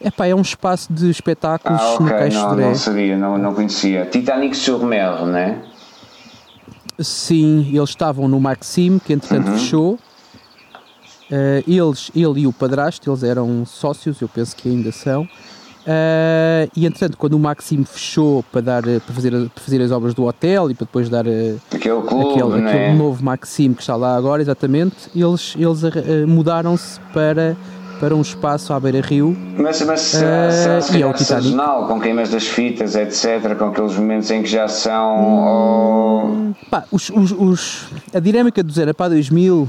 [0.00, 2.66] Epá, é um espaço de espetáculos Ah, no ok, Caixo não, de Dré.
[2.66, 4.04] não sabia, não, não conhecia.
[4.04, 5.62] Titanic sur Mer, né?
[6.98, 9.58] Sim, eles estavam no Maxime, que entretanto Uhum.
[9.58, 9.98] fechou.
[11.30, 15.26] Eh, eles, ele e o padrasto, eles eram sócios, eu penso que ainda são.
[15.88, 20.14] Eh, e entretanto, quando o Maxime fechou para, dar, para, fazer, para fazer as obras
[20.14, 22.70] do hotel e para depois dar eh, Aquele clube, aquele, né?
[22.72, 27.56] aquele novo Maxime que está lá agora, exatamente, eles, eles eh, mudaram-se para,
[28.00, 29.36] para um espaço à beira-rio.
[29.56, 33.94] Mas, mas será, será se e é sazonal, com queimas das fitas, etc., com aqueles
[33.96, 35.16] momentos em que já são.
[35.20, 35.46] Hum.
[35.46, 39.68] ou- Pá, os, os, os- a dinâmica do Zero para 2000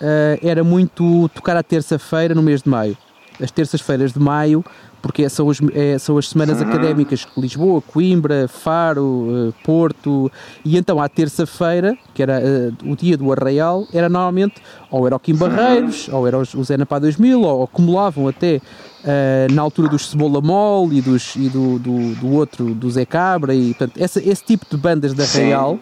[0.00, 2.96] eh, era muito tocar à terça-feira no mês de maio.
[3.42, 4.64] As terças-feiras de maio,
[5.04, 10.32] porque são, os, é- são as semanas académicas de Lisboa, Coimbra, Faro, eh, Porto,
[10.64, 14.54] e então à terça-feira, que era eh, o dia do Arraial, era normalmente
[14.90, 18.62] ou era o Kim Barreiros, ou era o Zé Napá 2000, ou acumulavam até
[19.04, 23.04] eh, na altura dos Cebola Mol e, dos, e do, do, do outro, do Zé
[23.04, 25.40] Cabra, e portanto, essa- esse tipo de bandas da Sim.
[25.42, 25.78] Arraial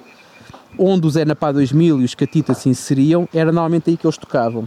[0.76, 4.16] onde o Zé Napá 2000 e os Catita se inseriam, era normalmente aí que eles
[4.16, 4.64] tocavam.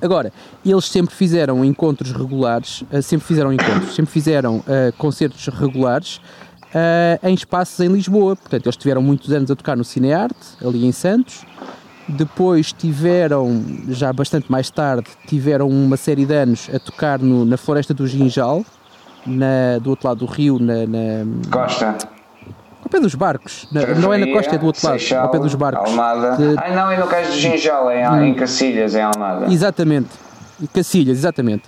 [0.00, 0.32] Agora,
[0.64, 6.20] eles sempre fizeram encontros regulares, uh, sempre fizeram encontros, sempre fizeram uh, concertos regulares
[6.74, 8.36] uh, em espaços em Lisboa.
[8.36, 11.44] Portanto, eles tiveram muitos anos a tocar no Cinearte, ali em Santos.
[12.06, 17.56] Depois tiveram, já bastante mais tarde, tiveram uma série de anos a tocar no, na
[17.56, 18.62] Floresta do Ginjal,
[19.26, 22.13] na, do outro lado do rio, na, na Costa.
[22.94, 23.66] Pé dos barcos,
[24.00, 25.90] não é na costa, é do outro lado, ao pé dos barcos.
[25.90, 26.36] Almada.
[26.36, 26.54] De...
[26.56, 28.24] Ah, não, é no caso do Ginjal, é em, hum.
[28.26, 29.52] em Cacilhas, em Almada.
[29.52, 30.10] Exatamente,
[30.72, 31.64] Cacilhas, exatamente.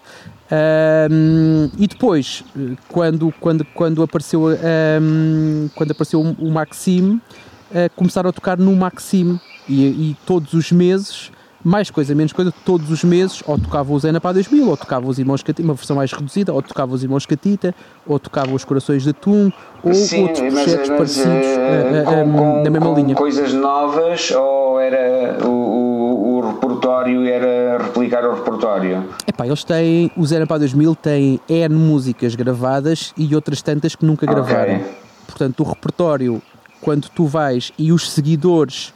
[1.10, 2.44] Um, e depois,
[2.88, 9.40] quando, quando, quando apareceu, um, quando apareceu o Maxime, uh, começaram a tocar no Maxime
[9.68, 11.32] e, e todos os meses
[11.66, 15.08] mais coisa, menos coisa, todos os meses, ou tocava o Zena para 2000, ou tocava
[15.08, 17.74] os Irmãos Catita, uma versão mais reduzida, ou tocava os Irmãos Catita,
[18.06, 19.50] ou tocava os Corações de Atum,
[19.82, 23.14] ou Sim, outros mas, projetos mas, parecidos uh, com, uh, na mesma linha.
[23.16, 29.04] coisas novas, ou era o, o, o repertório, era replicar o repertório?
[29.26, 34.06] Epá, eles têm, o Zena para 2000 tem N músicas gravadas e outras tantas que
[34.06, 34.76] nunca gravaram.
[34.76, 34.86] Okay.
[35.26, 36.40] Portanto, o repertório,
[36.80, 38.92] quando tu vais e os seguidores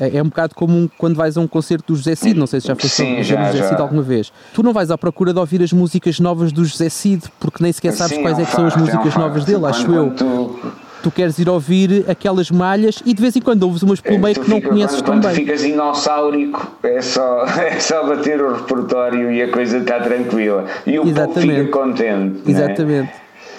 [0.00, 2.60] é, é um bocado como quando vais a um concerto do José Cid, não sei
[2.60, 3.68] se já foste Sim, ver já, José já.
[3.68, 4.32] Cid alguma vez.
[4.52, 7.72] Tu não vais à procura de ouvir as músicas novas do José Cid, porque nem
[7.72, 9.66] sequer sabes Sim, quais é, é que são as facto, músicas é um novas dele,
[9.66, 10.10] acho eu.
[10.10, 10.58] tu-
[11.02, 14.34] Tu queres ir ouvir aquelas malhas e de vez em quando ouves umas pelo meio
[14.34, 15.34] que não fica- conheces quando, tão quando bem.
[15.36, 20.98] ficas dinossáurico é só, é só bater o repertório e a coisa está tranquila e
[20.98, 21.60] o povo Exatamente.
[21.66, 22.50] fica contente não é?
[22.50, 23.12] Exatamente.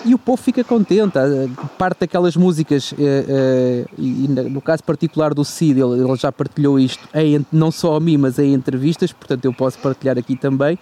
[0.07, 5.33] E o povo fica contente, ah, parte daquelas músicas, eh, eh, e no caso particular
[5.33, 9.43] do Cid, ele, já partilhou isto, em, não só a mim, mas em entrevistas, portanto
[9.43, 10.79] eu posso partilhar aqui também.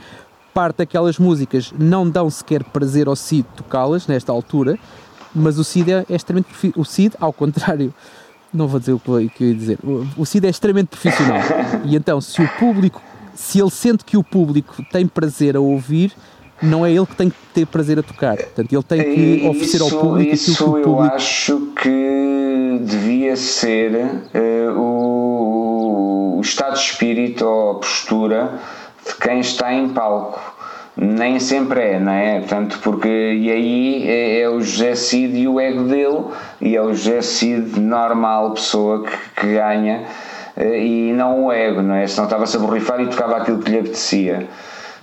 [0.54, 4.78] Parte daquelas músicas não dão sequer prazer ao Cid tocá-las nesta altura,
[5.34, 6.50] mas o Cid é, é extremamente.
[6.76, 7.92] O Cid, ao contrário,
[8.54, 9.80] não vou dizer o que eu- ia dizer,
[10.16, 11.42] o Cid é extremamente profissional.
[11.84, 13.02] e então, se o público,
[13.34, 16.14] se ele sente que o público tem prazer a ouvir,
[16.62, 18.36] não é ele que tem que ter prazer a tocar.
[18.38, 21.16] Portanto, ele tem que oferecer ao Isso- público isso aquilo que o eu público.
[21.16, 23.94] acho que devia ser
[24.34, 28.52] eh, o, o estado de espírito ou a postura
[29.08, 30.54] de quem está em palco.
[30.98, 32.40] Nem sempre é, não é?
[32.40, 36.24] Portanto, porque e aí é, é o José Cid e o ego dele,
[36.62, 40.04] e é o José Cid normal, pessoa que, que ganha,
[40.56, 42.08] eh, e não o ego, não é?
[42.08, 44.48] Senão estava-se a borrifar e tocava aquilo que lhe apetecia.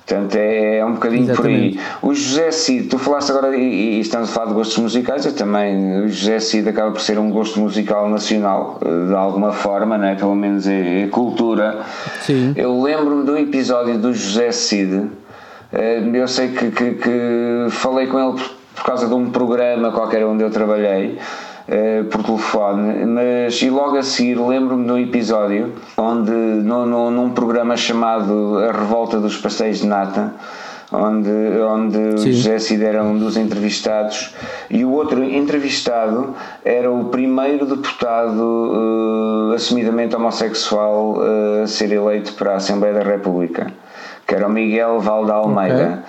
[0.04, 1.68] Portanto, é, é um bocadinho por aí.
[1.76, 1.80] Exatamente.
[2.02, 3.60] O José Cid, tu falaste agora, e,
[3.98, 7.18] e estamos a falar de gostos musicais, eu também, o José Cid acaba por ser
[7.20, 10.14] um gosto musical nacional, eh, de alguma forma, não é?
[10.16, 11.80] pelo menos é, é cultura.
[12.20, 12.52] Sim.
[12.56, 15.08] Eu lembro-me de um episódio do José Cid,
[15.72, 19.92] eh, eu sei que, que- que falei com ele por, por causa de um programa
[19.92, 21.16] qualquer onde eu trabalhei.
[21.68, 27.10] Eh, por telefone, mas e logo a seguir lembro-me de um episódio onde no, no-
[27.10, 30.32] num programa chamado A Revolta dos Pastéis de Nata,
[30.92, 32.32] onde, onde Sim.
[32.32, 34.34] José Cid era um dos entrevistados
[34.68, 36.34] e o outro entrevistado
[36.64, 43.02] era o primeiro deputado eh, assumidamente homossexual eh, a ser eleito para a Assembleia da
[43.02, 43.72] República,
[44.26, 46.02] que era o Miguel Valde Almeida.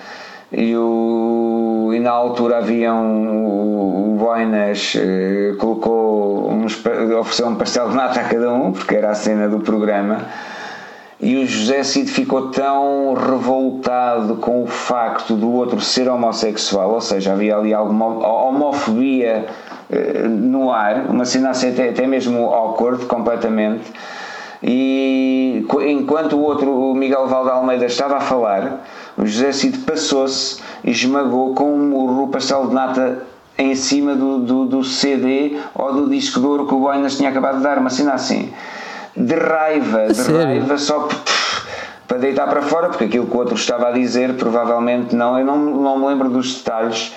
[0.56, 6.80] E, o, e na altura havia um, o, Boinas eh, colocou uns,
[7.18, 10.26] ofereceu um pastel de nata a cada um, porque era a cena do programa.
[11.20, 17.00] E o José Cid ficou tão revoltado com o facto do outro ser homossexual, ou
[17.00, 19.46] seja, havia ali alguma homofobia
[19.90, 23.84] eh, no ar, uma cena assim até, até mesmo awkward completamente.
[24.66, 28.82] E enquanto o outro, o Miguel Valde Almeida, estava a falar,
[29.16, 33.22] o José Cid passou-se e esmagou com um murro o pastel de nata
[33.58, 37.28] em cima do, do, do CD ou do disco de ouro que o Boinas tinha
[37.28, 38.52] acabado de dar, uma cena assim.
[39.14, 40.42] De raiva, de sério?
[40.42, 41.08] raiva só
[42.08, 45.44] para deitar para fora, porque aquilo que o outro estava a dizer provavelmente não, eu
[45.44, 47.14] não, não me lembro dos detalhes,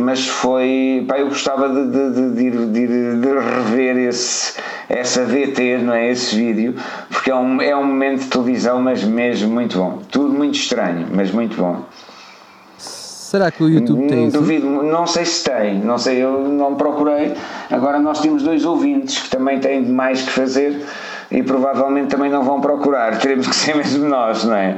[0.00, 4.54] mas foi, pá, eu gostava de, de, de, de ir- rever esse,
[4.88, 6.74] essa VT, não é, esse vídeo,
[7.10, 11.06] porque é um, é um momento de televisão, mas mesmo muito bom, tudo muito estranho,
[11.12, 11.84] mas muito bom.
[12.78, 14.38] Será que o YouTube tem Hum, isso?
[14.38, 17.32] Duvido, não sei se tem, não sei, eu não procurei.
[17.70, 20.84] Agora nós temos dois ouvintes que também têm mais que fazer
[21.30, 23.18] e provavelmente também não vão procurar.
[23.18, 24.76] Teremos que ser mesmo nós, não é?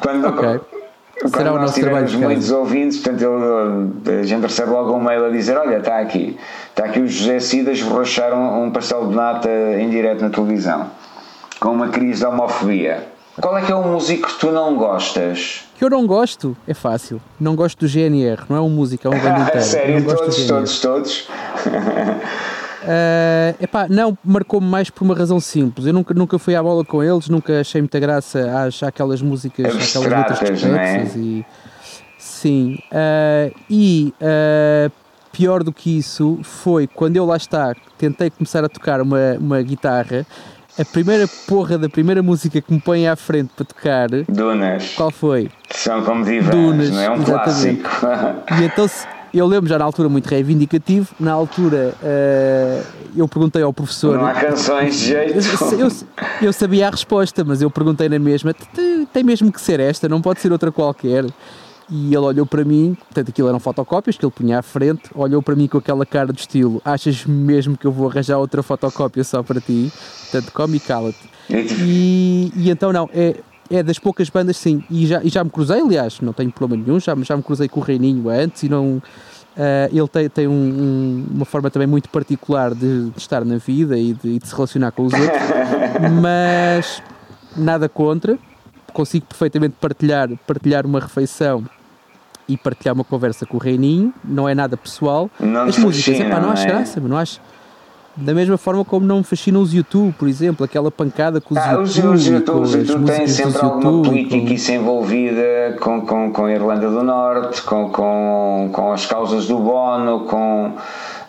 [0.00, 0.60] Quando, Ok.
[1.22, 2.18] Quando Será o nós casa.
[2.18, 3.22] muitos ouvintes, portanto,
[4.04, 6.36] ele- a gente recebe logo um mail a dizer: Olha, está aqui,
[6.70, 9.48] está aqui o José Cida esborrachar um, um pastel de nata
[9.78, 10.86] em direto na televisão,
[11.60, 13.06] com uma crise de homofobia.
[13.40, 15.64] Qual é que é o músico que tu não gostas?
[15.78, 17.18] Que eu não gosto, é fácil.
[17.40, 19.60] Não gosto do GNR, não é um música, é uma banda inteira.
[19.62, 20.48] Sério, todos, do GNR.
[20.48, 21.28] todos, todos.
[22.82, 25.86] Uh, epá, não, marcou-me mais por uma razão simples.
[25.86, 29.66] Eu nunca, nunca fui à bola com eles, nunca achei muita graça às, àquelas músicas,
[29.66, 30.68] aquelas letras é?
[30.68, 31.16] complexas.
[31.16, 31.46] E,
[32.18, 32.78] sim.
[32.90, 34.92] Uh, e uh,
[35.30, 39.62] pior do que isso foi quando eu lá está, tentei começar a tocar uma, uma
[39.62, 40.26] guitarra.
[40.78, 44.08] A primeira porra da primeira música que me põe à frente para tocar.
[44.26, 44.94] Dunas.
[44.94, 45.50] Qual foi?
[45.70, 47.82] São como divãs, Dunas, não é um exatamente.
[47.82, 48.54] clássico.
[48.58, 48.88] E então
[49.38, 54.18] eu lembro já na altura muito reivindicativo, na altura uh, eu perguntei ao professor.
[54.18, 55.38] Não há canções de jeito.
[55.72, 55.92] Eu, eu,
[56.42, 58.54] eu sabia a resposta, mas eu perguntei na mesma:
[59.12, 61.24] tem mesmo que ser esta, não pode ser outra qualquer.
[61.90, 65.42] E ele olhou para mim, portanto aquilo eram fotocópias que ele punha à frente, olhou
[65.42, 69.24] para mim com aquela cara do estilo: Achas mesmo que eu vou arranjar outra fotocópia
[69.24, 69.92] só para ti?
[70.30, 71.32] Portanto, come e cala-te.
[71.50, 73.36] E, e então, não, é,
[73.70, 74.84] é das poucas bandas, sim.
[74.90, 77.68] E já, e já me cruzei, aliás, não tenho problema nenhum, já, já me cruzei
[77.68, 79.02] com o Reininho antes e não.
[79.54, 83.58] Uh, ele tem, tem um, um, uma forma também muito particular de, de estar na
[83.58, 85.42] vida e de, de, se relacionar com os outros,
[86.20, 87.02] mas
[87.56, 88.38] nada contra.
[88.94, 91.64] Consigo perfeitamente partilhar, partilhar uma refeição
[92.48, 95.30] e partilhar uma conversa com o Reininho, não é nada pessoal.
[95.38, 96.66] Não As músicas, epá, não, não acho é?
[96.66, 97.40] graça, não acho
[98.14, 101.60] da mesma forma como não me fascinam os YouTube, por exemplo, aquela pancada com os
[101.60, 102.14] ah, YouTube.
[102.14, 104.72] Os YouTube, os YouTube têm sempre alguma política com...
[104.72, 110.20] envolvida com, com, com a Irlanda do Norte, com, com, com as causas do Bono,
[110.20, 110.72] com.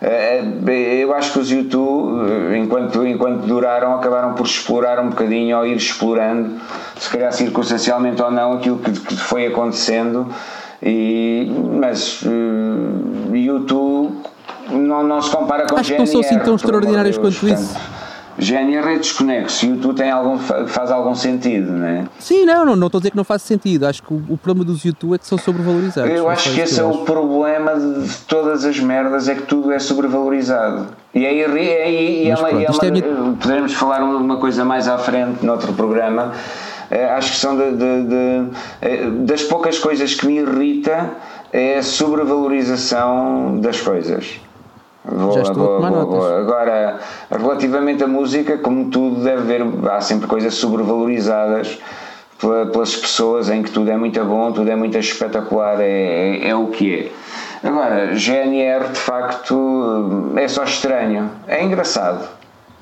[0.02, 2.20] Eh, eh, eu acho que os YouTube,
[2.52, 6.60] eh, enquanto, enquanto duraram, acabaram por explorar um bocadinho ou ir explorando,
[6.98, 10.28] se calhar circunstancialmente ou não, aquilo que, que foi acontecendo.
[10.82, 14.12] E, mas uh, YouTube
[14.70, 17.94] não, não se compara com Acho que não são assim tão extraordinários quanto portanto, isso.
[18.36, 22.04] GNR é desconexo e o tu tem algum, faz algum sentido, não é?
[22.18, 23.86] Sim, não, não, não estou a dizer que não faz sentido.
[23.86, 26.10] Acho que o, o problema dos YouTube é que são sobrevalorizados.
[26.10, 29.78] Eu acho que esse é o problema de todas as merdas, é que tudo é
[29.78, 30.88] sobrevalorizado.
[31.14, 33.36] E aí, e, e, e, ela, pronto, ela, é minha...
[33.40, 36.32] poderemos falar uma coisa mais à frente, noutro programa.
[36.90, 38.48] Eh, acho que são de, de, de,
[38.82, 41.10] eh, das poucas coisas que me irrita
[41.52, 44.40] é a sobrevalorização das coisas.
[45.04, 46.38] Boa, Já estou boa, a tomar boa, notas.
[46.38, 47.00] Agora,
[47.30, 51.78] relativamente à música, como tudo deve haver, há sempre coisas sobrevalorizadas
[52.38, 56.54] pelas pessoas em que tudo é muito bom, tudo é muito espetacular, é, é, é
[56.54, 57.66] o que é.
[57.66, 62.28] Agora, GNR de facto é só estranho, é engraçado.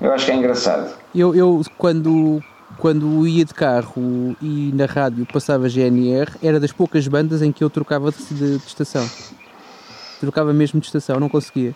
[0.01, 0.93] Eu acho que é engraçado.
[1.15, 2.43] Eu, eu quando,
[2.79, 7.63] quando ia de carro e na rádio passava GNR, era das poucas bandas em que
[7.63, 9.09] eu trocava de, de, de estação.
[10.19, 11.75] Trocava mesmo de estação, não conseguia.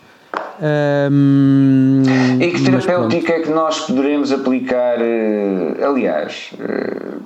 [0.60, 2.02] Um,
[2.40, 5.00] e que terapêutica é que nós poderemos aplicar?
[5.00, 7.18] Eh, aliás, eh,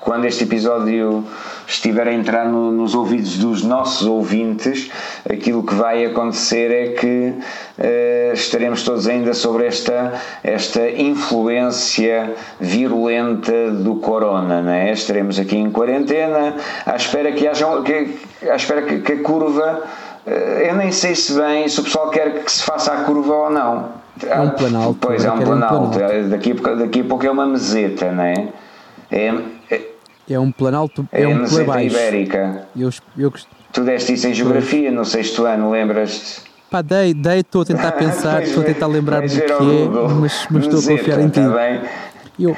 [0.00, 1.24] quando este episódio
[1.66, 4.88] estiver a entrar no, nos ouvidos dos nossos ouvintes,
[5.28, 7.32] aquilo que vai acontecer é que
[7.78, 10.14] uh, estaremos todos ainda sobre esta,
[10.44, 14.92] esta influência virulenta do corona, né?
[14.92, 16.54] estaremos aqui em quarentena,
[16.86, 19.82] à espera que haja que, à espera que, que a curva
[20.26, 23.50] eu nem sei se bem se o pessoal quer que se faça a curva ou
[23.50, 23.88] não.
[24.26, 24.98] É um planalto.
[25.00, 25.98] Pois é um planalto.
[26.28, 28.48] Daqui, daqui a pouco é uma meseta, não é?
[29.10, 29.34] É,
[29.70, 29.80] é,
[30.30, 31.06] é um planalto.
[31.12, 32.66] É, é um meseta ibérica.
[32.76, 33.32] Eu, eu,
[33.72, 36.42] tu deste isso em geografia no sexto ano, lembras-te?
[36.70, 39.88] Pá, dei, dei, estou a tentar pensar, estou a tentar lembrar-me do que é,
[40.20, 41.40] mas, mas estou a confiar em ti.
[41.40, 41.82] Tá
[42.38, 42.56] eu,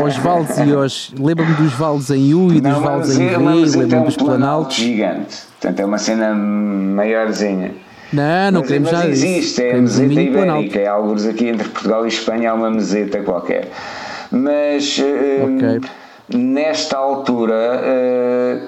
[0.00, 1.12] aos vales e aos.
[1.18, 4.16] Lembro-me dos vales em U e dos não, vales em V, lembro-me é um dos
[4.16, 4.76] planaltos.
[4.76, 7.72] gigante, portanto é uma cena maiorzinha.
[8.12, 11.68] Não, não mas, queremos mas já existe, é a meseta ibérica, é alguns aqui entre
[11.68, 13.70] Portugal e Espanha há uma meseta qualquer.
[14.32, 15.78] Mas okay.
[15.78, 18.66] uh, nesta altura, uh,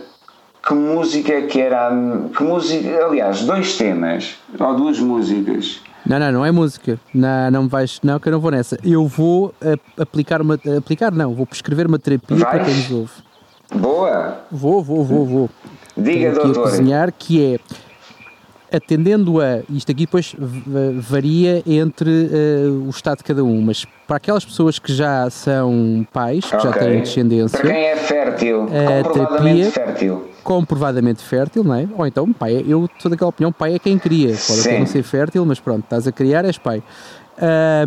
[0.65, 1.91] que música é que era?
[2.37, 6.99] Que música, aliás, dois temas, ou duas músicas não, não, não é música.
[7.15, 8.79] Não, não vais, não, que eu não vou nessa.
[8.85, 9.55] Eu vou
[9.99, 10.59] aplicar uma.
[10.79, 12.51] Aplicar não, vou prescrever uma terapia vais?
[12.51, 13.13] para quem nos ouve.
[13.75, 14.39] Boa!
[14.51, 15.51] Vou, vou, vou, vou.
[15.97, 16.67] Diga, Tenho doutor.
[16.67, 17.55] A cozinhar, que
[18.71, 19.61] é atendendo a.
[19.71, 20.35] Isto aqui depois
[21.01, 26.07] varia entre uh, o estado de cada um, mas para aquelas pessoas que já são
[26.13, 26.71] pais, que okay.
[26.71, 27.59] já têm descendência.
[27.59, 31.88] Para quem é fértil, comprovadamente terapia, fértil comprovadamente fértil, não é?
[31.97, 34.36] Ou então, pai, eu sou daquela opinião, pai é quem cria.
[34.47, 36.82] Pode até não ser fértil, mas pronto, estás a criar, és pai.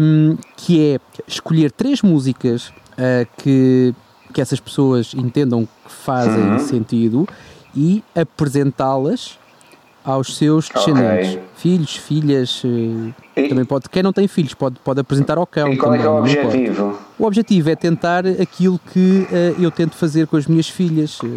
[0.01, 3.93] Um, que é escolher três músicas uh, que,
[4.33, 6.59] que essas pessoas entendam que fazem uhum.
[6.59, 7.27] sentido
[7.75, 9.37] e apresentá-las
[10.03, 11.43] aos seus descendentes, okay.
[11.57, 15.71] filhos, filhas, eh, e, também pode, quem não tem filhos pode, pode apresentar ao cão.
[15.71, 16.99] E qual também, é, o objetivo?
[17.19, 21.27] O objetivo é tentar aquilo que uh, eu tento fazer com as minhas filhas, uh,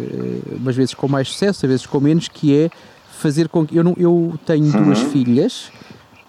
[0.55, 2.69] umas vezes com mais sucesso, às vezes com menos, que é
[3.11, 4.83] fazer com que eu, não, eu tenho uhum.
[4.83, 5.71] duas filhas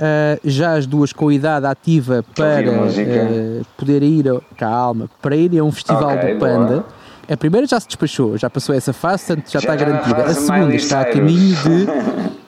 [0.00, 4.24] Uh, já as duas com idade ativa para uh, poder ir,
[4.56, 6.66] calma, para ir a um festival okay, do Panda.
[6.66, 6.86] Boa.
[7.28, 10.24] A primeira já se despachou, já passou essa fase, portanto já, já está garantida.
[10.24, 11.86] A segunda está a caminho de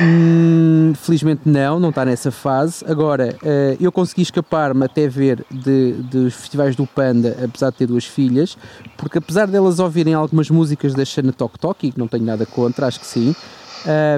[0.00, 2.84] Hum, felizmente não, não está nessa fase.
[2.88, 7.86] Agora, uh, eu consegui escapar-me até ver de, dos festivais do Panda, apesar de ter
[7.86, 8.56] duas filhas,
[8.96, 12.46] porque apesar delas ouvirem algumas músicas da Shana Tok Tok, e que não tenho nada
[12.46, 13.34] contra, acho que sim,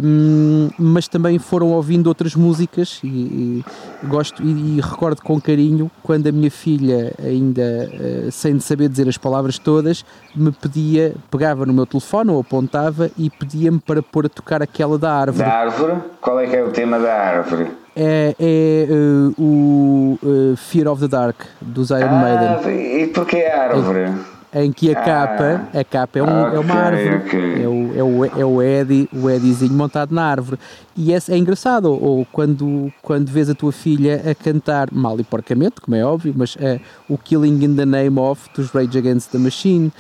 [0.03, 3.65] um, mas também foram ouvindo outras músicas e, e
[4.07, 9.09] gosto e, e, recordo com carinho quando a minha filha ainda uh, sem saber dizer
[9.09, 10.05] as palavras todas
[10.35, 14.99] me pedia, pegava no meu telefone ou apontava e pedia-me para pôr a tocar aquela
[14.99, 15.49] da árvore.
[15.49, 15.95] Da árvore?
[16.21, 17.69] Qual é que é o tema da árvore?
[17.97, 23.03] É, é uh, o uh, Fear of the Dark dos Iron ah, Maiden.
[23.03, 24.01] E porquê a árvore?
[24.01, 27.63] É, em que a capa, ah, a capa é, um, okay, é uma árvore, okay.
[27.65, 30.59] é, o, é, o, é o Eddie, o Eddiezinho montado na árvore.
[30.97, 35.25] E é, é engraçado, ou quando, quando vês a tua filha a cantar, mal e
[35.25, 39.31] porcamente, como é óbvio, mas é, o Killing in the Name of dos Rage Against
[39.33, 39.93] the Machine,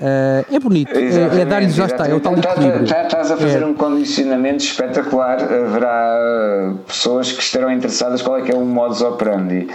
[0.00, 2.86] Uh, é bonito, é, é dar-lhes, já está, é o tal equilíbrio.
[2.86, 3.66] Já, estás a fazer é.
[3.66, 9.66] um condicionamento espetacular, haverá pessoas que estarão interessadas qual é que é o modus operandi.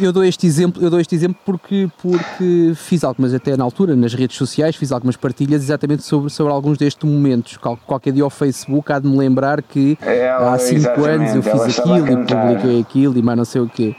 [0.00, 3.94] Eu dou este exemplo, eu dou este exemplo porque, porque fiz algumas, até na altura,
[3.94, 7.58] nas redes sociais, fiz algumas partilhas exatamente sobre, sobre alguns destes momentos.
[7.58, 11.78] Qualquer dia ao Facebook há de me lembrar que ela, há 5 anos eu fiz
[11.78, 13.94] aquilo e publiquei aquilo e mais não sei o quê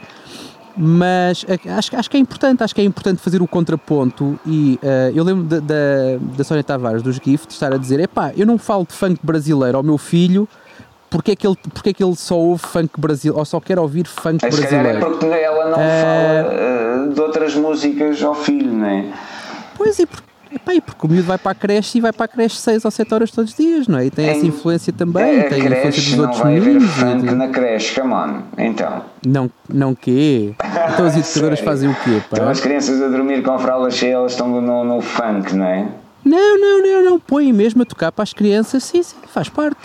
[0.78, 1.44] mas
[1.76, 5.24] acho, acho que é importante, acho que é importante fazer o contraponto e uh, eu
[5.24, 5.74] lembro da, da,
[6.36, 9.76] da Sónia Tavares dos Gift estar a dizer, epá, eu não falo de funk brasileiro
[9.76, 10.48] ao meu filho
[11.10, 13.78] porque é que ele, porque é que ele só ouve funk brasileiro ou só quer
[13.78, 14.98] ouvir funk é, brasileiro?
[14.98, 19.04] É porque ela não uh, fala uh, de outras músicas ao filho, não é?
[19.76, 22.24] Pois, e porque Epá, e porque o miúdo vai para a creche e vai para
[22.24, 24.06] a creche 6 ou 7 horas todos os dias, não é?
[24.06, 26.90] E tem essa influência também, é, tem a influência dos outros meninos.
[26.90, 27.34] Funk de...
[27.34, 29.02] na creche, come on, então.
[29.26, 30.54] Não, não quê?
[30.92, 32.36] Então as educadoras fazem o quê, pá?
[32.38, 35.86] Então as crianças a dormir com fralda cheia, elas estão no, no funk, não é?
[36.24, 39.76] Não, não, não, não, põem mesmo a tocar para as crianças, sim, sim, faz parte.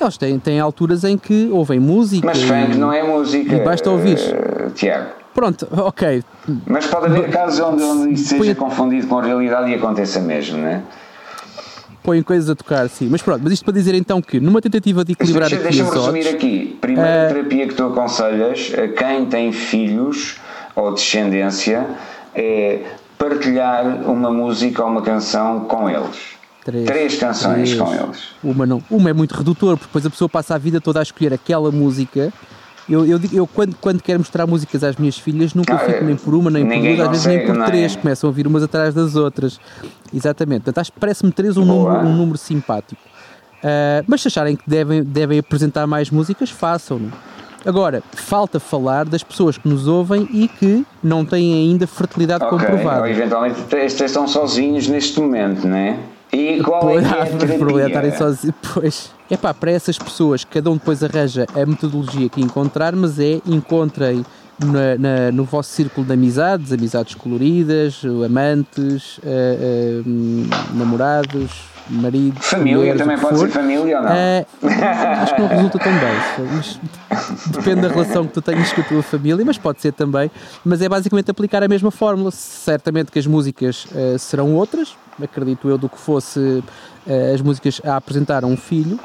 [0.00, 2.26] Eles têm, têm alturas em que ouvem música.
[2.26, 3.54] Mas funk não é música.
[3.54, 4.18] E basta ouvir.
[4.18, 5.21] Uh, Tiago.
[5.34, 6.22] Pronto, ok.
[6.66, 10.58] Mas pode haver casos onde, onde isso seja confundido com a realidade e aconteça mesmo,
[10.58, 10.82] não é?
[12.02, 13.08] Põem coisas a tocar, sim.
[13.08, 15.98] Mas pronto, mas isto para dizer então que numa tentativa de equilibrar deixa, aqui Deixa-me
[15.98, 16.78] resumir aqui.
[16.80, 20.36] Primeira uh, terapia que tu aconselhas a quem tem filhos
[20.74, 21.86] ou descendência
[22.34, 22.80] é
[23.16, 26.32] partilhar uma música ou uma canção com eles.
[26.64, 27.74] Três, três canções três.
[27.74, 28.28] com eles.
[28.42, 31.02] Uma, não, uma é muito redutor, porque depois a pessoa passa a vida toda a
[31.02, 32.32] escolher aquela música
[32.92, 36.16] eu, eu, eu quando, quando quero mostrar músicas às minhas filhas, nunca ah, fico nem
[36.16, 37.64] por uma, nem por duas, às vezes nem por é?
[37.64, 39.58] três, começam a ouvir umas atrás das outras.
[40.14, 40.64] Exatamente.
[40.64, 43.00] Portanto, parece-me três um número, um número simpático.
[43.58, 47.12] Uh, mas se acharem que devem, devem apresentar mais músicas, façam-no.
[47.64, 52.58] Agora, falta falar das pessoas que nos ouvem e que não têm ainda fertilidade okay.
[52.58, 53.02] comprovada.
[53.02, 55.96] Ou eventualmente estes estão sozinhos neste momento, não é?
[56.32, 58.54] E qual é, que é a terapia?
[58.72, 63.18] Pois, é pá, para essas pessoas, cada um depois arranja a metodologia que encontrar, mas
[63.18, 64.24] é encontrem
[64.58, 69.22] na, na, no vosso círculo de amizades, amizades coloridas, amantes, uh,
[70.06, 71.50] uh, namorados,
[71.88, 72.40] marido.
[72.40, 73.46] Família mulheres, também pode for.
[73.46, 74.10] ser família ou não?
[74.10, 76.62] Uh, acho que não resulta tão bem.
[77.48, 80.30] Depende da relação que tu tenhas com a tua família, mas pode ser também.
[80.64, 82.30] Mas é basicamente aplicar a mesma fórmula.
[82.30, 87.80] Certamente que as músicas uh, serão outras, acredito eu, do que fosse uh, as músicas
[87.84, 88.98] a apresentar a um filho.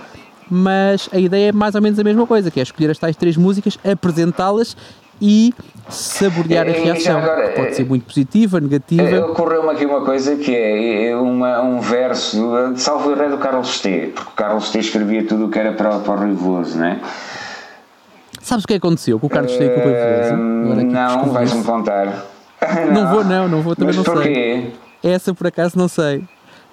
[0.50, 3.16] Mas a ideia é mais ou menos a mesma coisa, que é escolher as tais
[3.16, 4.78] três músicas, apresentá-las
[5.22, 5.54] e
[5.90, 7.20] saborear a reação.
[7.20, 9.26] Agora, pode ser muito positiva, negativa.
[9.26, 14.12] Ocorreu-me aqui uma coisa que é uma, um verso, de salvo erro do Carlos T,
[14.14, 17.00] porque o Carlos T escrevia tudo o que era para, para o Rivoso, não é?
[18.42, 20.86] Sabes o que aconteceu com o Carlos T e com o Rivoso?
[20.86, 22.26] Não, vais-me contar.
[22.88, 22.94] Não.
[22.94, 23.12] não.
[23.12, 24.34] vou, não, não vou, também Mas não porquê?
[24.34, 24.87] sei.
[25.04, 26.24] Essa por acaso não sei.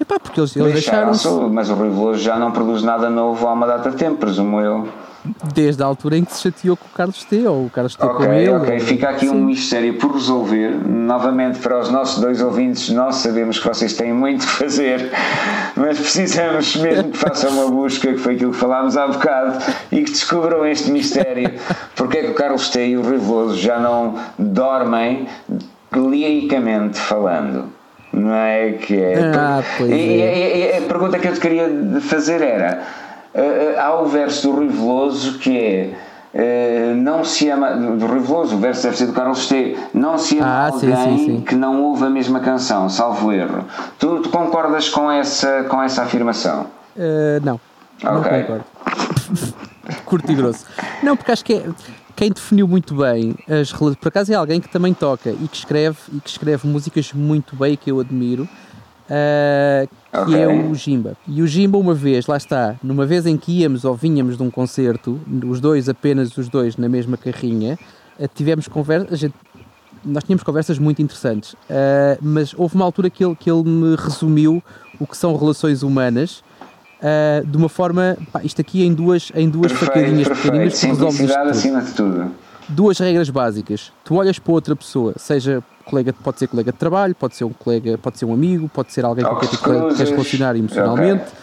[0.01, 1.13] Epá, porque eles, eles deixaram.
[1.51, 4.61] Mas o Rui Veloso já não produz nada novo há uma data de tempo, presumo
[4.61, 4.89] eu
[5.55, 8.05] desde a altura em que se chateou com o Carlos T ou o Carlos T
[8.05, 8.51] okay, com ele.
[8.51, 9.35] Ok, fica aqui Sim.
[9.35, 10.71] um mistério por resolver.
[10.87, 15.11] Novamente, para os nossos dois ouvintes, nós sabemos que vocês têm muito que fazer,
[15.77, 20.03] mas precisamos mesmo que façam uma busca, que foi aquilo que falámos há bocado, e
[20.03, 21.51] que descubram este mistério.
[21.97, 25.27] Porque é que o Carlos T e o Rivoso já não dormem
[25.93, 27.73] liricamente falando?
[28.15, 29.33] Não é que é?
[29.35, 30.57] Ah, pois e, é.
[30.57, 31.69] E, e, a pergunta que eu te queria
[32.01, 32.83] fazer era
[33.35, 35.91] uh, há o verso do Rui Veloso que é
[36.35, 39.77] Uh, não se ama, do Rui Veloso, o verso deve ser do Carlos T.
[39.95, 41.41] Não se ama ah, alguém sim, sim, sim.
[41.43, 43.65] que não ouve a mesma canção, salvo erro.
[44.01, 46.67] Tu, tu concordas com essa, com essa afirmação?
[46.97, 47.61] Uh, não.
[48.03, 48.33] Ok.
[48.33, 48.65] Não concordo.
[50.05, 50.67] curto e grosso.
[51.05, 51.67] Não, porque acho que é,
[52.17, 55.99] quem definiu muito bem as por acaso é alguém que também toca e que escreve
[56.13, 58.49] e que escreve músicas muito bem que eu admiro.
[59.05, 60.41] Uh, que okay.
[60.41, 61.15] é o Jimba.
[61.27, 64.43] E o Jimba, uma vez, lá está, numa vez em que íamos ou vinhamos de
[64.43, 67.79] um concerto, os dois, apenas os dois, na mesma carrinha,
[68.19, 69.31] uh, tivemos conversa.
[70.03, 73.97] Nós tínhamos conversas muito interessantes, uh, mas houve uma altura que ele, que ele me
[73.97, 74.63] resumiu
[74.99, 76.43] o que são relações humanas
[77.05, 80.43] uh, de uma forma, pá, isto aqui em duas, em duas perfeito, facadinhas perfeito.
[80.43, 82.33] pequeninas Simplicidade acima de tudo.
[82.67, 83.93] Duas regras básicas.
[84.05, 87.53] Tu olhas para outra pessoa, seja colega, pode ser colega de trabalho, pode ser um
[87.53, 91.25] colega, pode ser um amigo, pode ser alguém com quem tu queres relacionar emocionalmente.
[91.25, 91.35] Okay.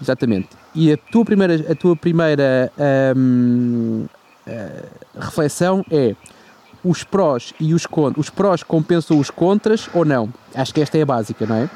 [0.00, 0.48] Exatamente.
[0.74, 4.08] E a tua primeira, a tua primeira uh,
[4.46, 4.84] eh,
[5.18, 6.14] reflexão é
[6.84, 8.26] os prós e os contras.
[8.26, 10.28] Os prós compensam os contras ou não?
[10.54, 11.70] Acho que esta é a básica, não é?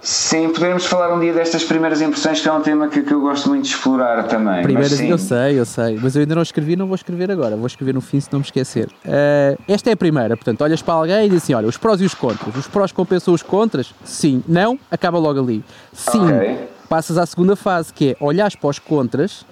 [0.00, 3.20] Sim, poderemos falar um dia destas primeiras impressões, que é um tema que, que eu
[3.20, 4.62] gosto muito de explorar também.
[4.62, 7.66] Primeiras, eu sei, eu sei, mas eu ainda não escrevi, não vou escrever agora, vou
[7.66, 8.88] escrever no fim se não me esquecer.
[9.04, 12.00] Uh, esta é a primeira, portanto, olhas para alguém e diz assim: olha, os prós
[12.00, 12.54] e os contras.
[12.54, 13.92] Os prós compensam os contras?
[14.04, 14.42] Sim.
[14.46, 14.78] Não?
[14.90, 15.64] Acaba logo ali.
[15.92, 16.24] Sim.
[16.26, 16.68] Okay.
[16.88, 19.44] Passas à segunda fase, que é olhares para os contras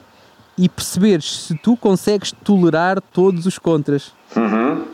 [0.56, 4.12] e perceberes se tu consegues tolerar todos os contras.
[4.34, 4.84] Uhum.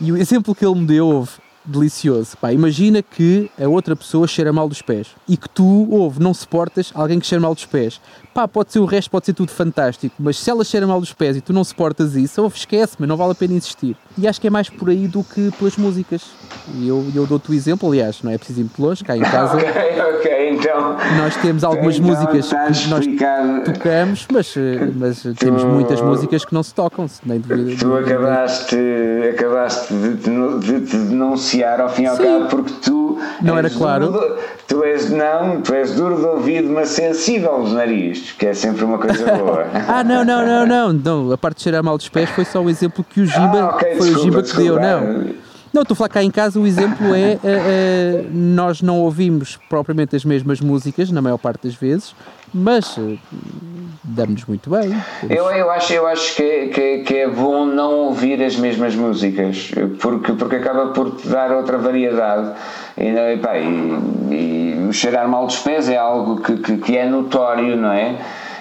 [0.00, 1.30] E o exemplo que ele me deu houve
[1.64, 2.36] delicioso.
[2.36, 6.34] Pá, imagina que a outra pessoa cheira mal dos pés e que tu, ouve, não
[6.34, 8.00] suportas alguém que cheira mal dos pés.
[8.34, 11.12] Pá, pode ser o resto, pode ser tudo fantástico, mas se ela cheira mal dos
[11.12, 13.96] pés e tu não suportas isso, ouve, esquece-me, não vale a pena insistir.
[14.18, 16.22] E acho que é mais por aí do que pelas músicas.
[16.74, 19.20] E eu, eu dou-te o exemplo, aliás, não é preciso ir muito longe, cá em
[19.22, 19.56] casa.
[19.56, 19.68] ok,
[20.18, 20.96] ok, então.
[21.16, 23.06] Nós temos algumas então, músicas que nós
[23.64, 24.54] tocamos, mas,
[24.96, 27.06] mas tu, temos muitas músicas que não se tocam.
[27.24, 28.76] Nem de, tu acabaste,
[29.32, 33.18] acabaste de, de, de, de denunciar ao fim e ao cabo, porque tu.
[33.40, 34.10] Não era claro.
[34.10, 38.54] Duro, tu és, não, tu és duro de ouvido, mas sensível dos nariz, que é
[38.54, 39.66] sempre uma coisa boa.
[39.88, 41.32] ah, não, não, não, não, não.
[41.32, 43.60] A parte de cheirar mal dos pés foi só o exemplo que o Giba.
[43.60, 45.44] Ah, okay, foi desculpa, o Giba que deu, não.
[45.74, 49.58] Não, estou a falar cá em casa, o exemplo é uh, uh, nós não ouvimos
[49.68, 52.14] propriamente as mesmas músicas, na maior parte das vezes,
[52.54, 53.18] mas uh,
[54.04, 54.94] damos-nos muito bem.
[55.28, 59.72] Eu, eu acho, eu acho que, que, que, é bom não ouvir as mesmas músicas,
[60.00, 62.52] porque, porque acaba por te dar outra variedade.
[62.96, 67.08] E, e, pá, e, e cheirar mal dos pés é algo que, que, que é
[67.08, 68.16] notório, não é?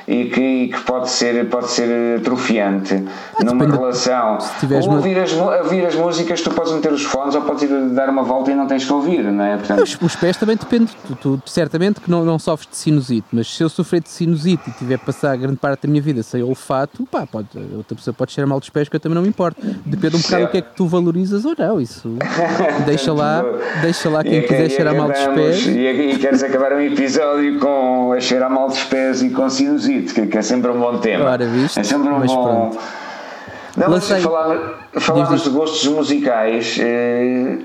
[0.08, 3.04] E que, e que pode, ser, pode ser atrofiante
[3.40, 4.38] ah, numa relação.
[4.70, 8.10] Ou ouvir, as, ouvir as músicas, tu podes meter os fones ou podes ir dar
[8.10, 9.58] uma volta e não tens que ouvir, não é?
[9.58, 9.82] Portanto...
[9.82, 10.92] Os, os, pés também depende.
[11.08, 14.70] Tu, tu, certamente que não, não sofres de sinusite, mas se eu sofrer de sinusite
[14.70, 18.14] e tiver a passar grande parte da minha vida sem olfato, pá, pode, outra pessoa
[18.14, 19.62] pode cheirar mal dos pés que eu também não me importo.
[19.86, 21.80] Depende um bocado do que é que tu valorizas ou não.
[21.80, 22.18] Isso
[22.86, 23.44] deixa lá,
[23.82, 25.66] deixa lá quem e, quiser e cheirar mal dos pés.
[25.66, 29.93] E, e queres acabar um episódio com a cheirar mal dos pés e com sinusite
[30.02, 31.26] que, que é sempre um bom tema.
[31.26, 31.80] Ora, viste?
[31.80, 32.70] É sempre um bom.
[32.70, 32.80] Pronto.
[33.76, 34.08] Não, mas
[35.00, 37.58] falámos de gostos musicais eh,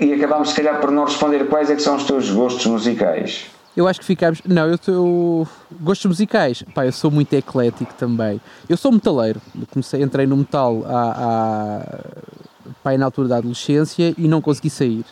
[0.00, 3.46] e acabámos, se calhar, por não responder quais é que são os teus gostos musicais.
[3.76, 4.40] Eu acho que ficámos.
[4.46, 5.46] Não, eu tenho.
[5.80, 6.62] Gostos musicais.
[6.74, 8.40] Pá, eu sou muito eclético também.
[8.68, 9.40] Eu sou metaleiro.
[9.70, 15.04] comecei, entrei no metal há, há, pá, na altura da adolescência e não consegui sair.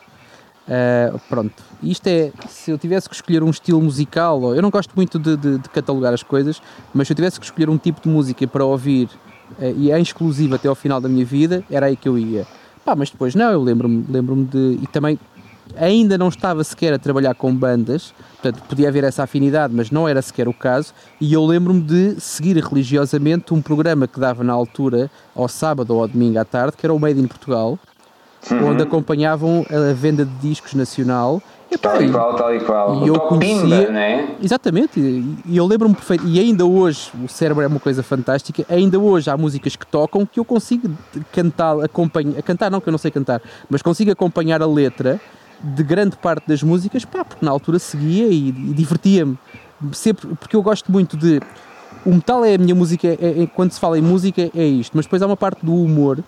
[0.66, 4.92] Uh, pronto, isto é, se eu tivesse que escolher um estilo musical, eu não gosto
[4.96, 6.60] muito de, de, de catalogar as coisas,
[6.94, 9.08] mas se eu tivesse que escolher um tipo de música para ouvir
[9.58, 12.46] uh, e em exclusivo até ao final da minha vida, era aí que eu ia.
[12.82, 14.78] Pá, mas depois não, eu lembro-me lembro de.
[14.82, 15.18] E também
[15.76, 20.06] ainda não estava sequer a trabalhar com bandas, portanto podia haver essa afinidade, mas não
[20.06, 20.92] era sequer o caso.
[21.20, 26.02] E eu lembro-me de seguir religiosamente um programa que dava na altura, ao sábado ou
[26.02, 27.78] ao domingo à tarde, que era o Made in Portugal
[28.50, 28.70] uhum.
[28.70, 31.42] onde acompanhavam a venda de discos nacional.
[31.70, 33.06] E, tal e qual, tal e qual.
[33.06, 34.36] E o eu conhecia, Pimba, né?
[34.42, 38.98] Exatamente, e eu lembro-me perfeito, e ainda hoje, o cérebro é uma coisa fantástica, ainda
[38.98, 40.88] hoje há músicas que tocam que eu consigo
[41.32, 45.20] cantar, acompanhar, cantar não que eu não sei cantar, mas consigo acompanhar a letra
[45.60, 49.38] de grande parte das músicas, pá, porque na altura seguia e, e divertia-me.
[49.92, 51.40] Sempre, porque eu gosto muito de
[52.04, 54.92] o metal é a minha música, é, é, quando se fala em música é isto,
[54.94, 56.22] mas depois há uma parte do humor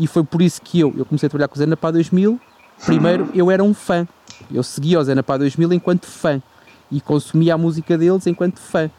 [0.00, 2.40] e foi por isso que eu, eu comecei a trabalhar com o Zena para 2000.
[2.86, 4.08] Primeiro, eu era um fã.
[4.50, 6.42] Eu seguia o Zena para 2000 enquanto fã
[6.90, 8.90] e consumia a música deles enquanto fã.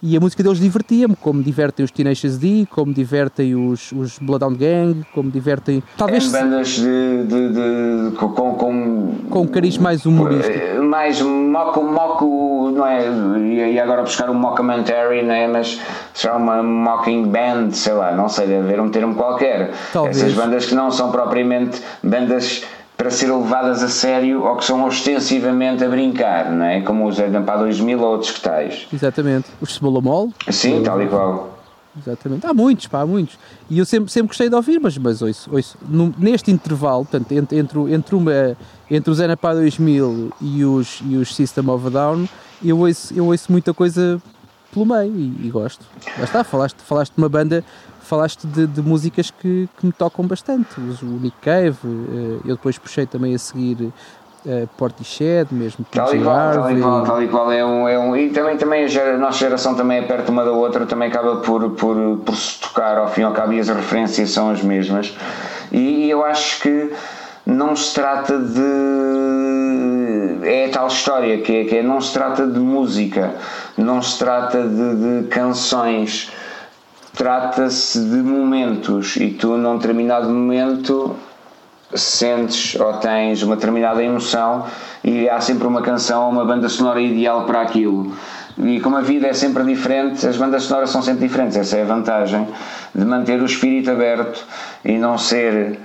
[0.00, 4.56] E a música deles divertia-me, como divertem os Tenacious D, como divertem os, os Bloodhound
[4.56, 5.82] Gang, como divertem.
[5.96, 6.32] Talvez.
[6.32, 9.14] É bandas de, de, de, com, com.
[9.28, 10.56] Com um cariz mais humorístico.
[10.56, 13.08] Eh, mais moco, moco, não é?
[13.72, 15.48] E agora buscar um mockumentary, não é?
[15.48, 15.80] Mas
[16.14, 19.72] será uma mocking band, sei lá, não sei, deve haver um termo qualquer.
[19.92, 20.16] Talvez.
[20.16, 22.64] Essas bandas que não são propriamente bandas
[22.98, 26.80] para ser levadas a sério ou que são ostensivamente a brincar, não é?
[26.80, 28.88] Como os Edampa 2000 ou outros que tais.
[28.92, 29.46] Exatamente.
[29.60, 30.32] Os Smolomol.
[30.50, 31.56] Sim, tal e qual.
[31.96, 32.44] exatamente.
[32.44, 33.38] Há muitos, pá, há muitos.
[33.70, 35.78] E eu sempre, sempre gostei de ouvir, mas, mas ouço, ouço.
[35.88, 38.56] No, neste intervalo, portanto, entre, entre, entre, uma,
[38.90, 42.28] entre os NAPA 2000 e os, e os System of a Down,
[42.64, 44.20] eu ouço, eu ouço muita coisa
[44.72, 45.86] pelo meio e, e gosto.
[46.18, 47.64] Lá está, falaste, falaste de uma banda,
[48.08, 50.80] falaste de, de músicas que, que me tocam bastante.
[50.80, 53.92] O Nick Cave, eh, eu depois puxei também a seguir uh,
[54.78, 58.16] Portishead, mesmo tal e, qual, tal e qual, tal e qual é um, é um
[58.16, 61.70] e também, também a, nossa geração também é perto uma da outra, também acaba por,
[61.72, 65.14] por, por se tocar ao fim e ao cabo e as referências são as mesmas.
[65.70, 66.90] E, e eu acho que
[67.44, 69.68] não se trata de
[70.44, 73.34] é a tal história que é, que é não se trata de música
[73.76, 76.30] não se trata de, de canções
[77.18, 81.16] trata-se de momentos e tu num determinado momento
[81.92, 84.64] sentes ou tens uma determinada emoção
[85.02, 88.14] e há sempre uma canção ou uma banda sonora ideal para aquilo.
[88.56, 91.56] E como a vida é sempre diferente, as bandas sonoras são sempre diferentes.
[91.56, 92.46] Essa é a vantagem
[92.94, 94.46] de manter o espírito aberto
[94.84, 95.76] e não ser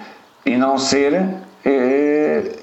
[0.46, 2.62] e não ser eh,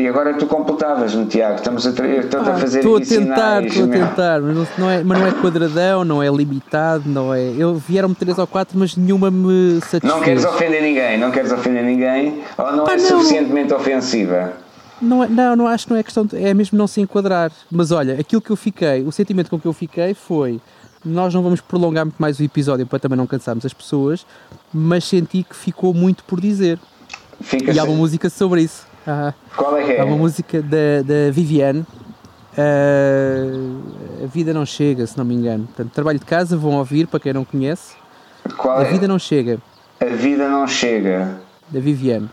[0.00, 1.56] e agora tu completavas-me, Tiago.
[1.56, 5.18] Estamos a, ah, a fazer Estou a tentar, estou a tentar, mas não, é, mas
[5.18, 7.52] não é quadradão, não é limitado, não é.
[7.56, 10.12] Eu vieram-me três ou quatro, mas nenhuma me satisfez.
[10.12, 14.52] Não queres ofender ninguém, não queres ofender ninguém, ou não Pá, é não, suficientemente ofensiva?
[15.00, 17.52] Não, é, não, não acho que não é questão, de, é mesmo não se enquadrar.
[17.70, 20.60] Mas olha, aquilo que eu fiquei, o sentimento com que eu fiquei foi
[21.04, 24.26] nós não vamos prolongar muito mais o episódio para também não cansarmos as pessoas,
[24.72, 26.78] mas senti que ficou muito por dizer.
[27.40, 28.89] Fica e há uma música sobre isso.
[29.06, 29.96] Ah, Qual é que é?
[29.98, 31.84] É uma música da, da Viviane.
[32.52, 35.64] Uh, a vida não chega, se não me engano.
[35.66, 37.94] Portanto, trabalho de casa, vão ouvir para quem não conhece.
[38.56, 38.90] Qual a é?
[38.90, 39.58] vida não chega.
[40.00, 41.40] A vida não chega.
[41.68, 42.28] Da Viviane.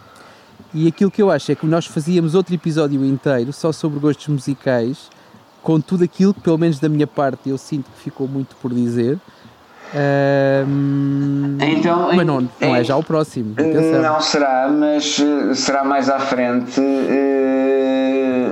[0.74, 4.28] E aquilo que eu acho é que nós fazíamos outro episódio inteiro só sobre gostos
[4.28, 5.10] musicais,
[5.62, 8.74] com tudo aquilo que, pelo menos da minha parte, eu sinto que ficou muito por
[8.74, 9.18] dizer.
[9.96, 13.54] Um, então, mas não, não é já o próximo.
[13.54, 14.02] Atenção.
[14.02, 16.82] Não será, mas eh, será mais à frente.
[16.82, 18.52] Eh,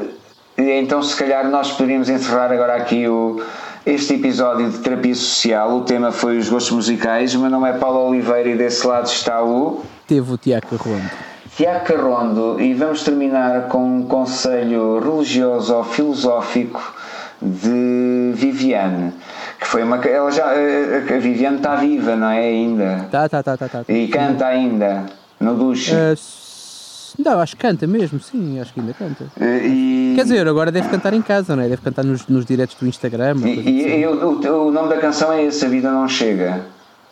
[0.58, 3.42] então, se calhar, nós poderíamos encerrar agora aqui o,
[3.86, 5.78] este episódio de terapia social.
[5.78, 7.36] O tema foi os gostos musicais.
[7.36, 9.84] O meu nome é Paulo Oliveira e desse lado está o.
[10.08, 11.10] Teve o Tiago Carrondo.
[11.56, 16.94] Tiago Carrondo, e vamos terminar com um conselho religioso ou filosófico
[17.42, 19.14] de Viviane
[19.60, 23.08] que foi uma ela já a Viviane está viva não é ainda?
[23.12, 23.84] Tá tá tá tá, tá.
[23.88, 25.06] e canta ainda
[25.39, 25.91] no duche.
[25.93, 26.16] Uh,
[27.24, 29.26] não acho que canta mesmo sim acho que ainda canta.
[29.39, 30.14] E...
[30.16, 31.70] quer dizer agora deve cantar em casa não é?
[31.70, 34.06] Deve cantar nos, nos diretos do Instagram e, e assim.
[34.06, 36.62] o, o nome da canção é esse a vida não chega.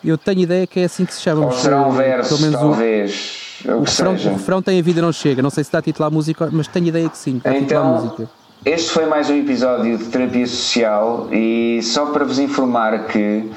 [0.03, 3.71] Eu tenho ideia que é assim que se chama ou será um verso talvez o,
[3.71, 5.41] o, refrão, o refrão tem a vida não chega.
[5.41, 7.53] Não sei se está a titular a música mas tenho ideia que sim está a
[7.53, 12.23] titular então, a música este foi mais um episódio de terapia social e só para
[12.23, 13.49] vos informar que,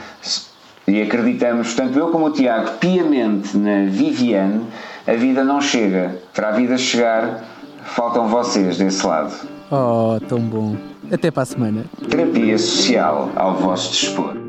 [0.86, 4.64] e acreditamos, tanto eu como o Tiago, piamente na Viviane,
[5.06, 6.18] a vida não chega.
[6.34, 7.44] Para a vida chegar,
[7.84, 9.32] faltam vocês desse lado.
[9.70, 10.76] Oh, tão bom.
[11.10, 11.84] Até para a semana.
[12.08, 14.45] Terapia social ao vosso dispor.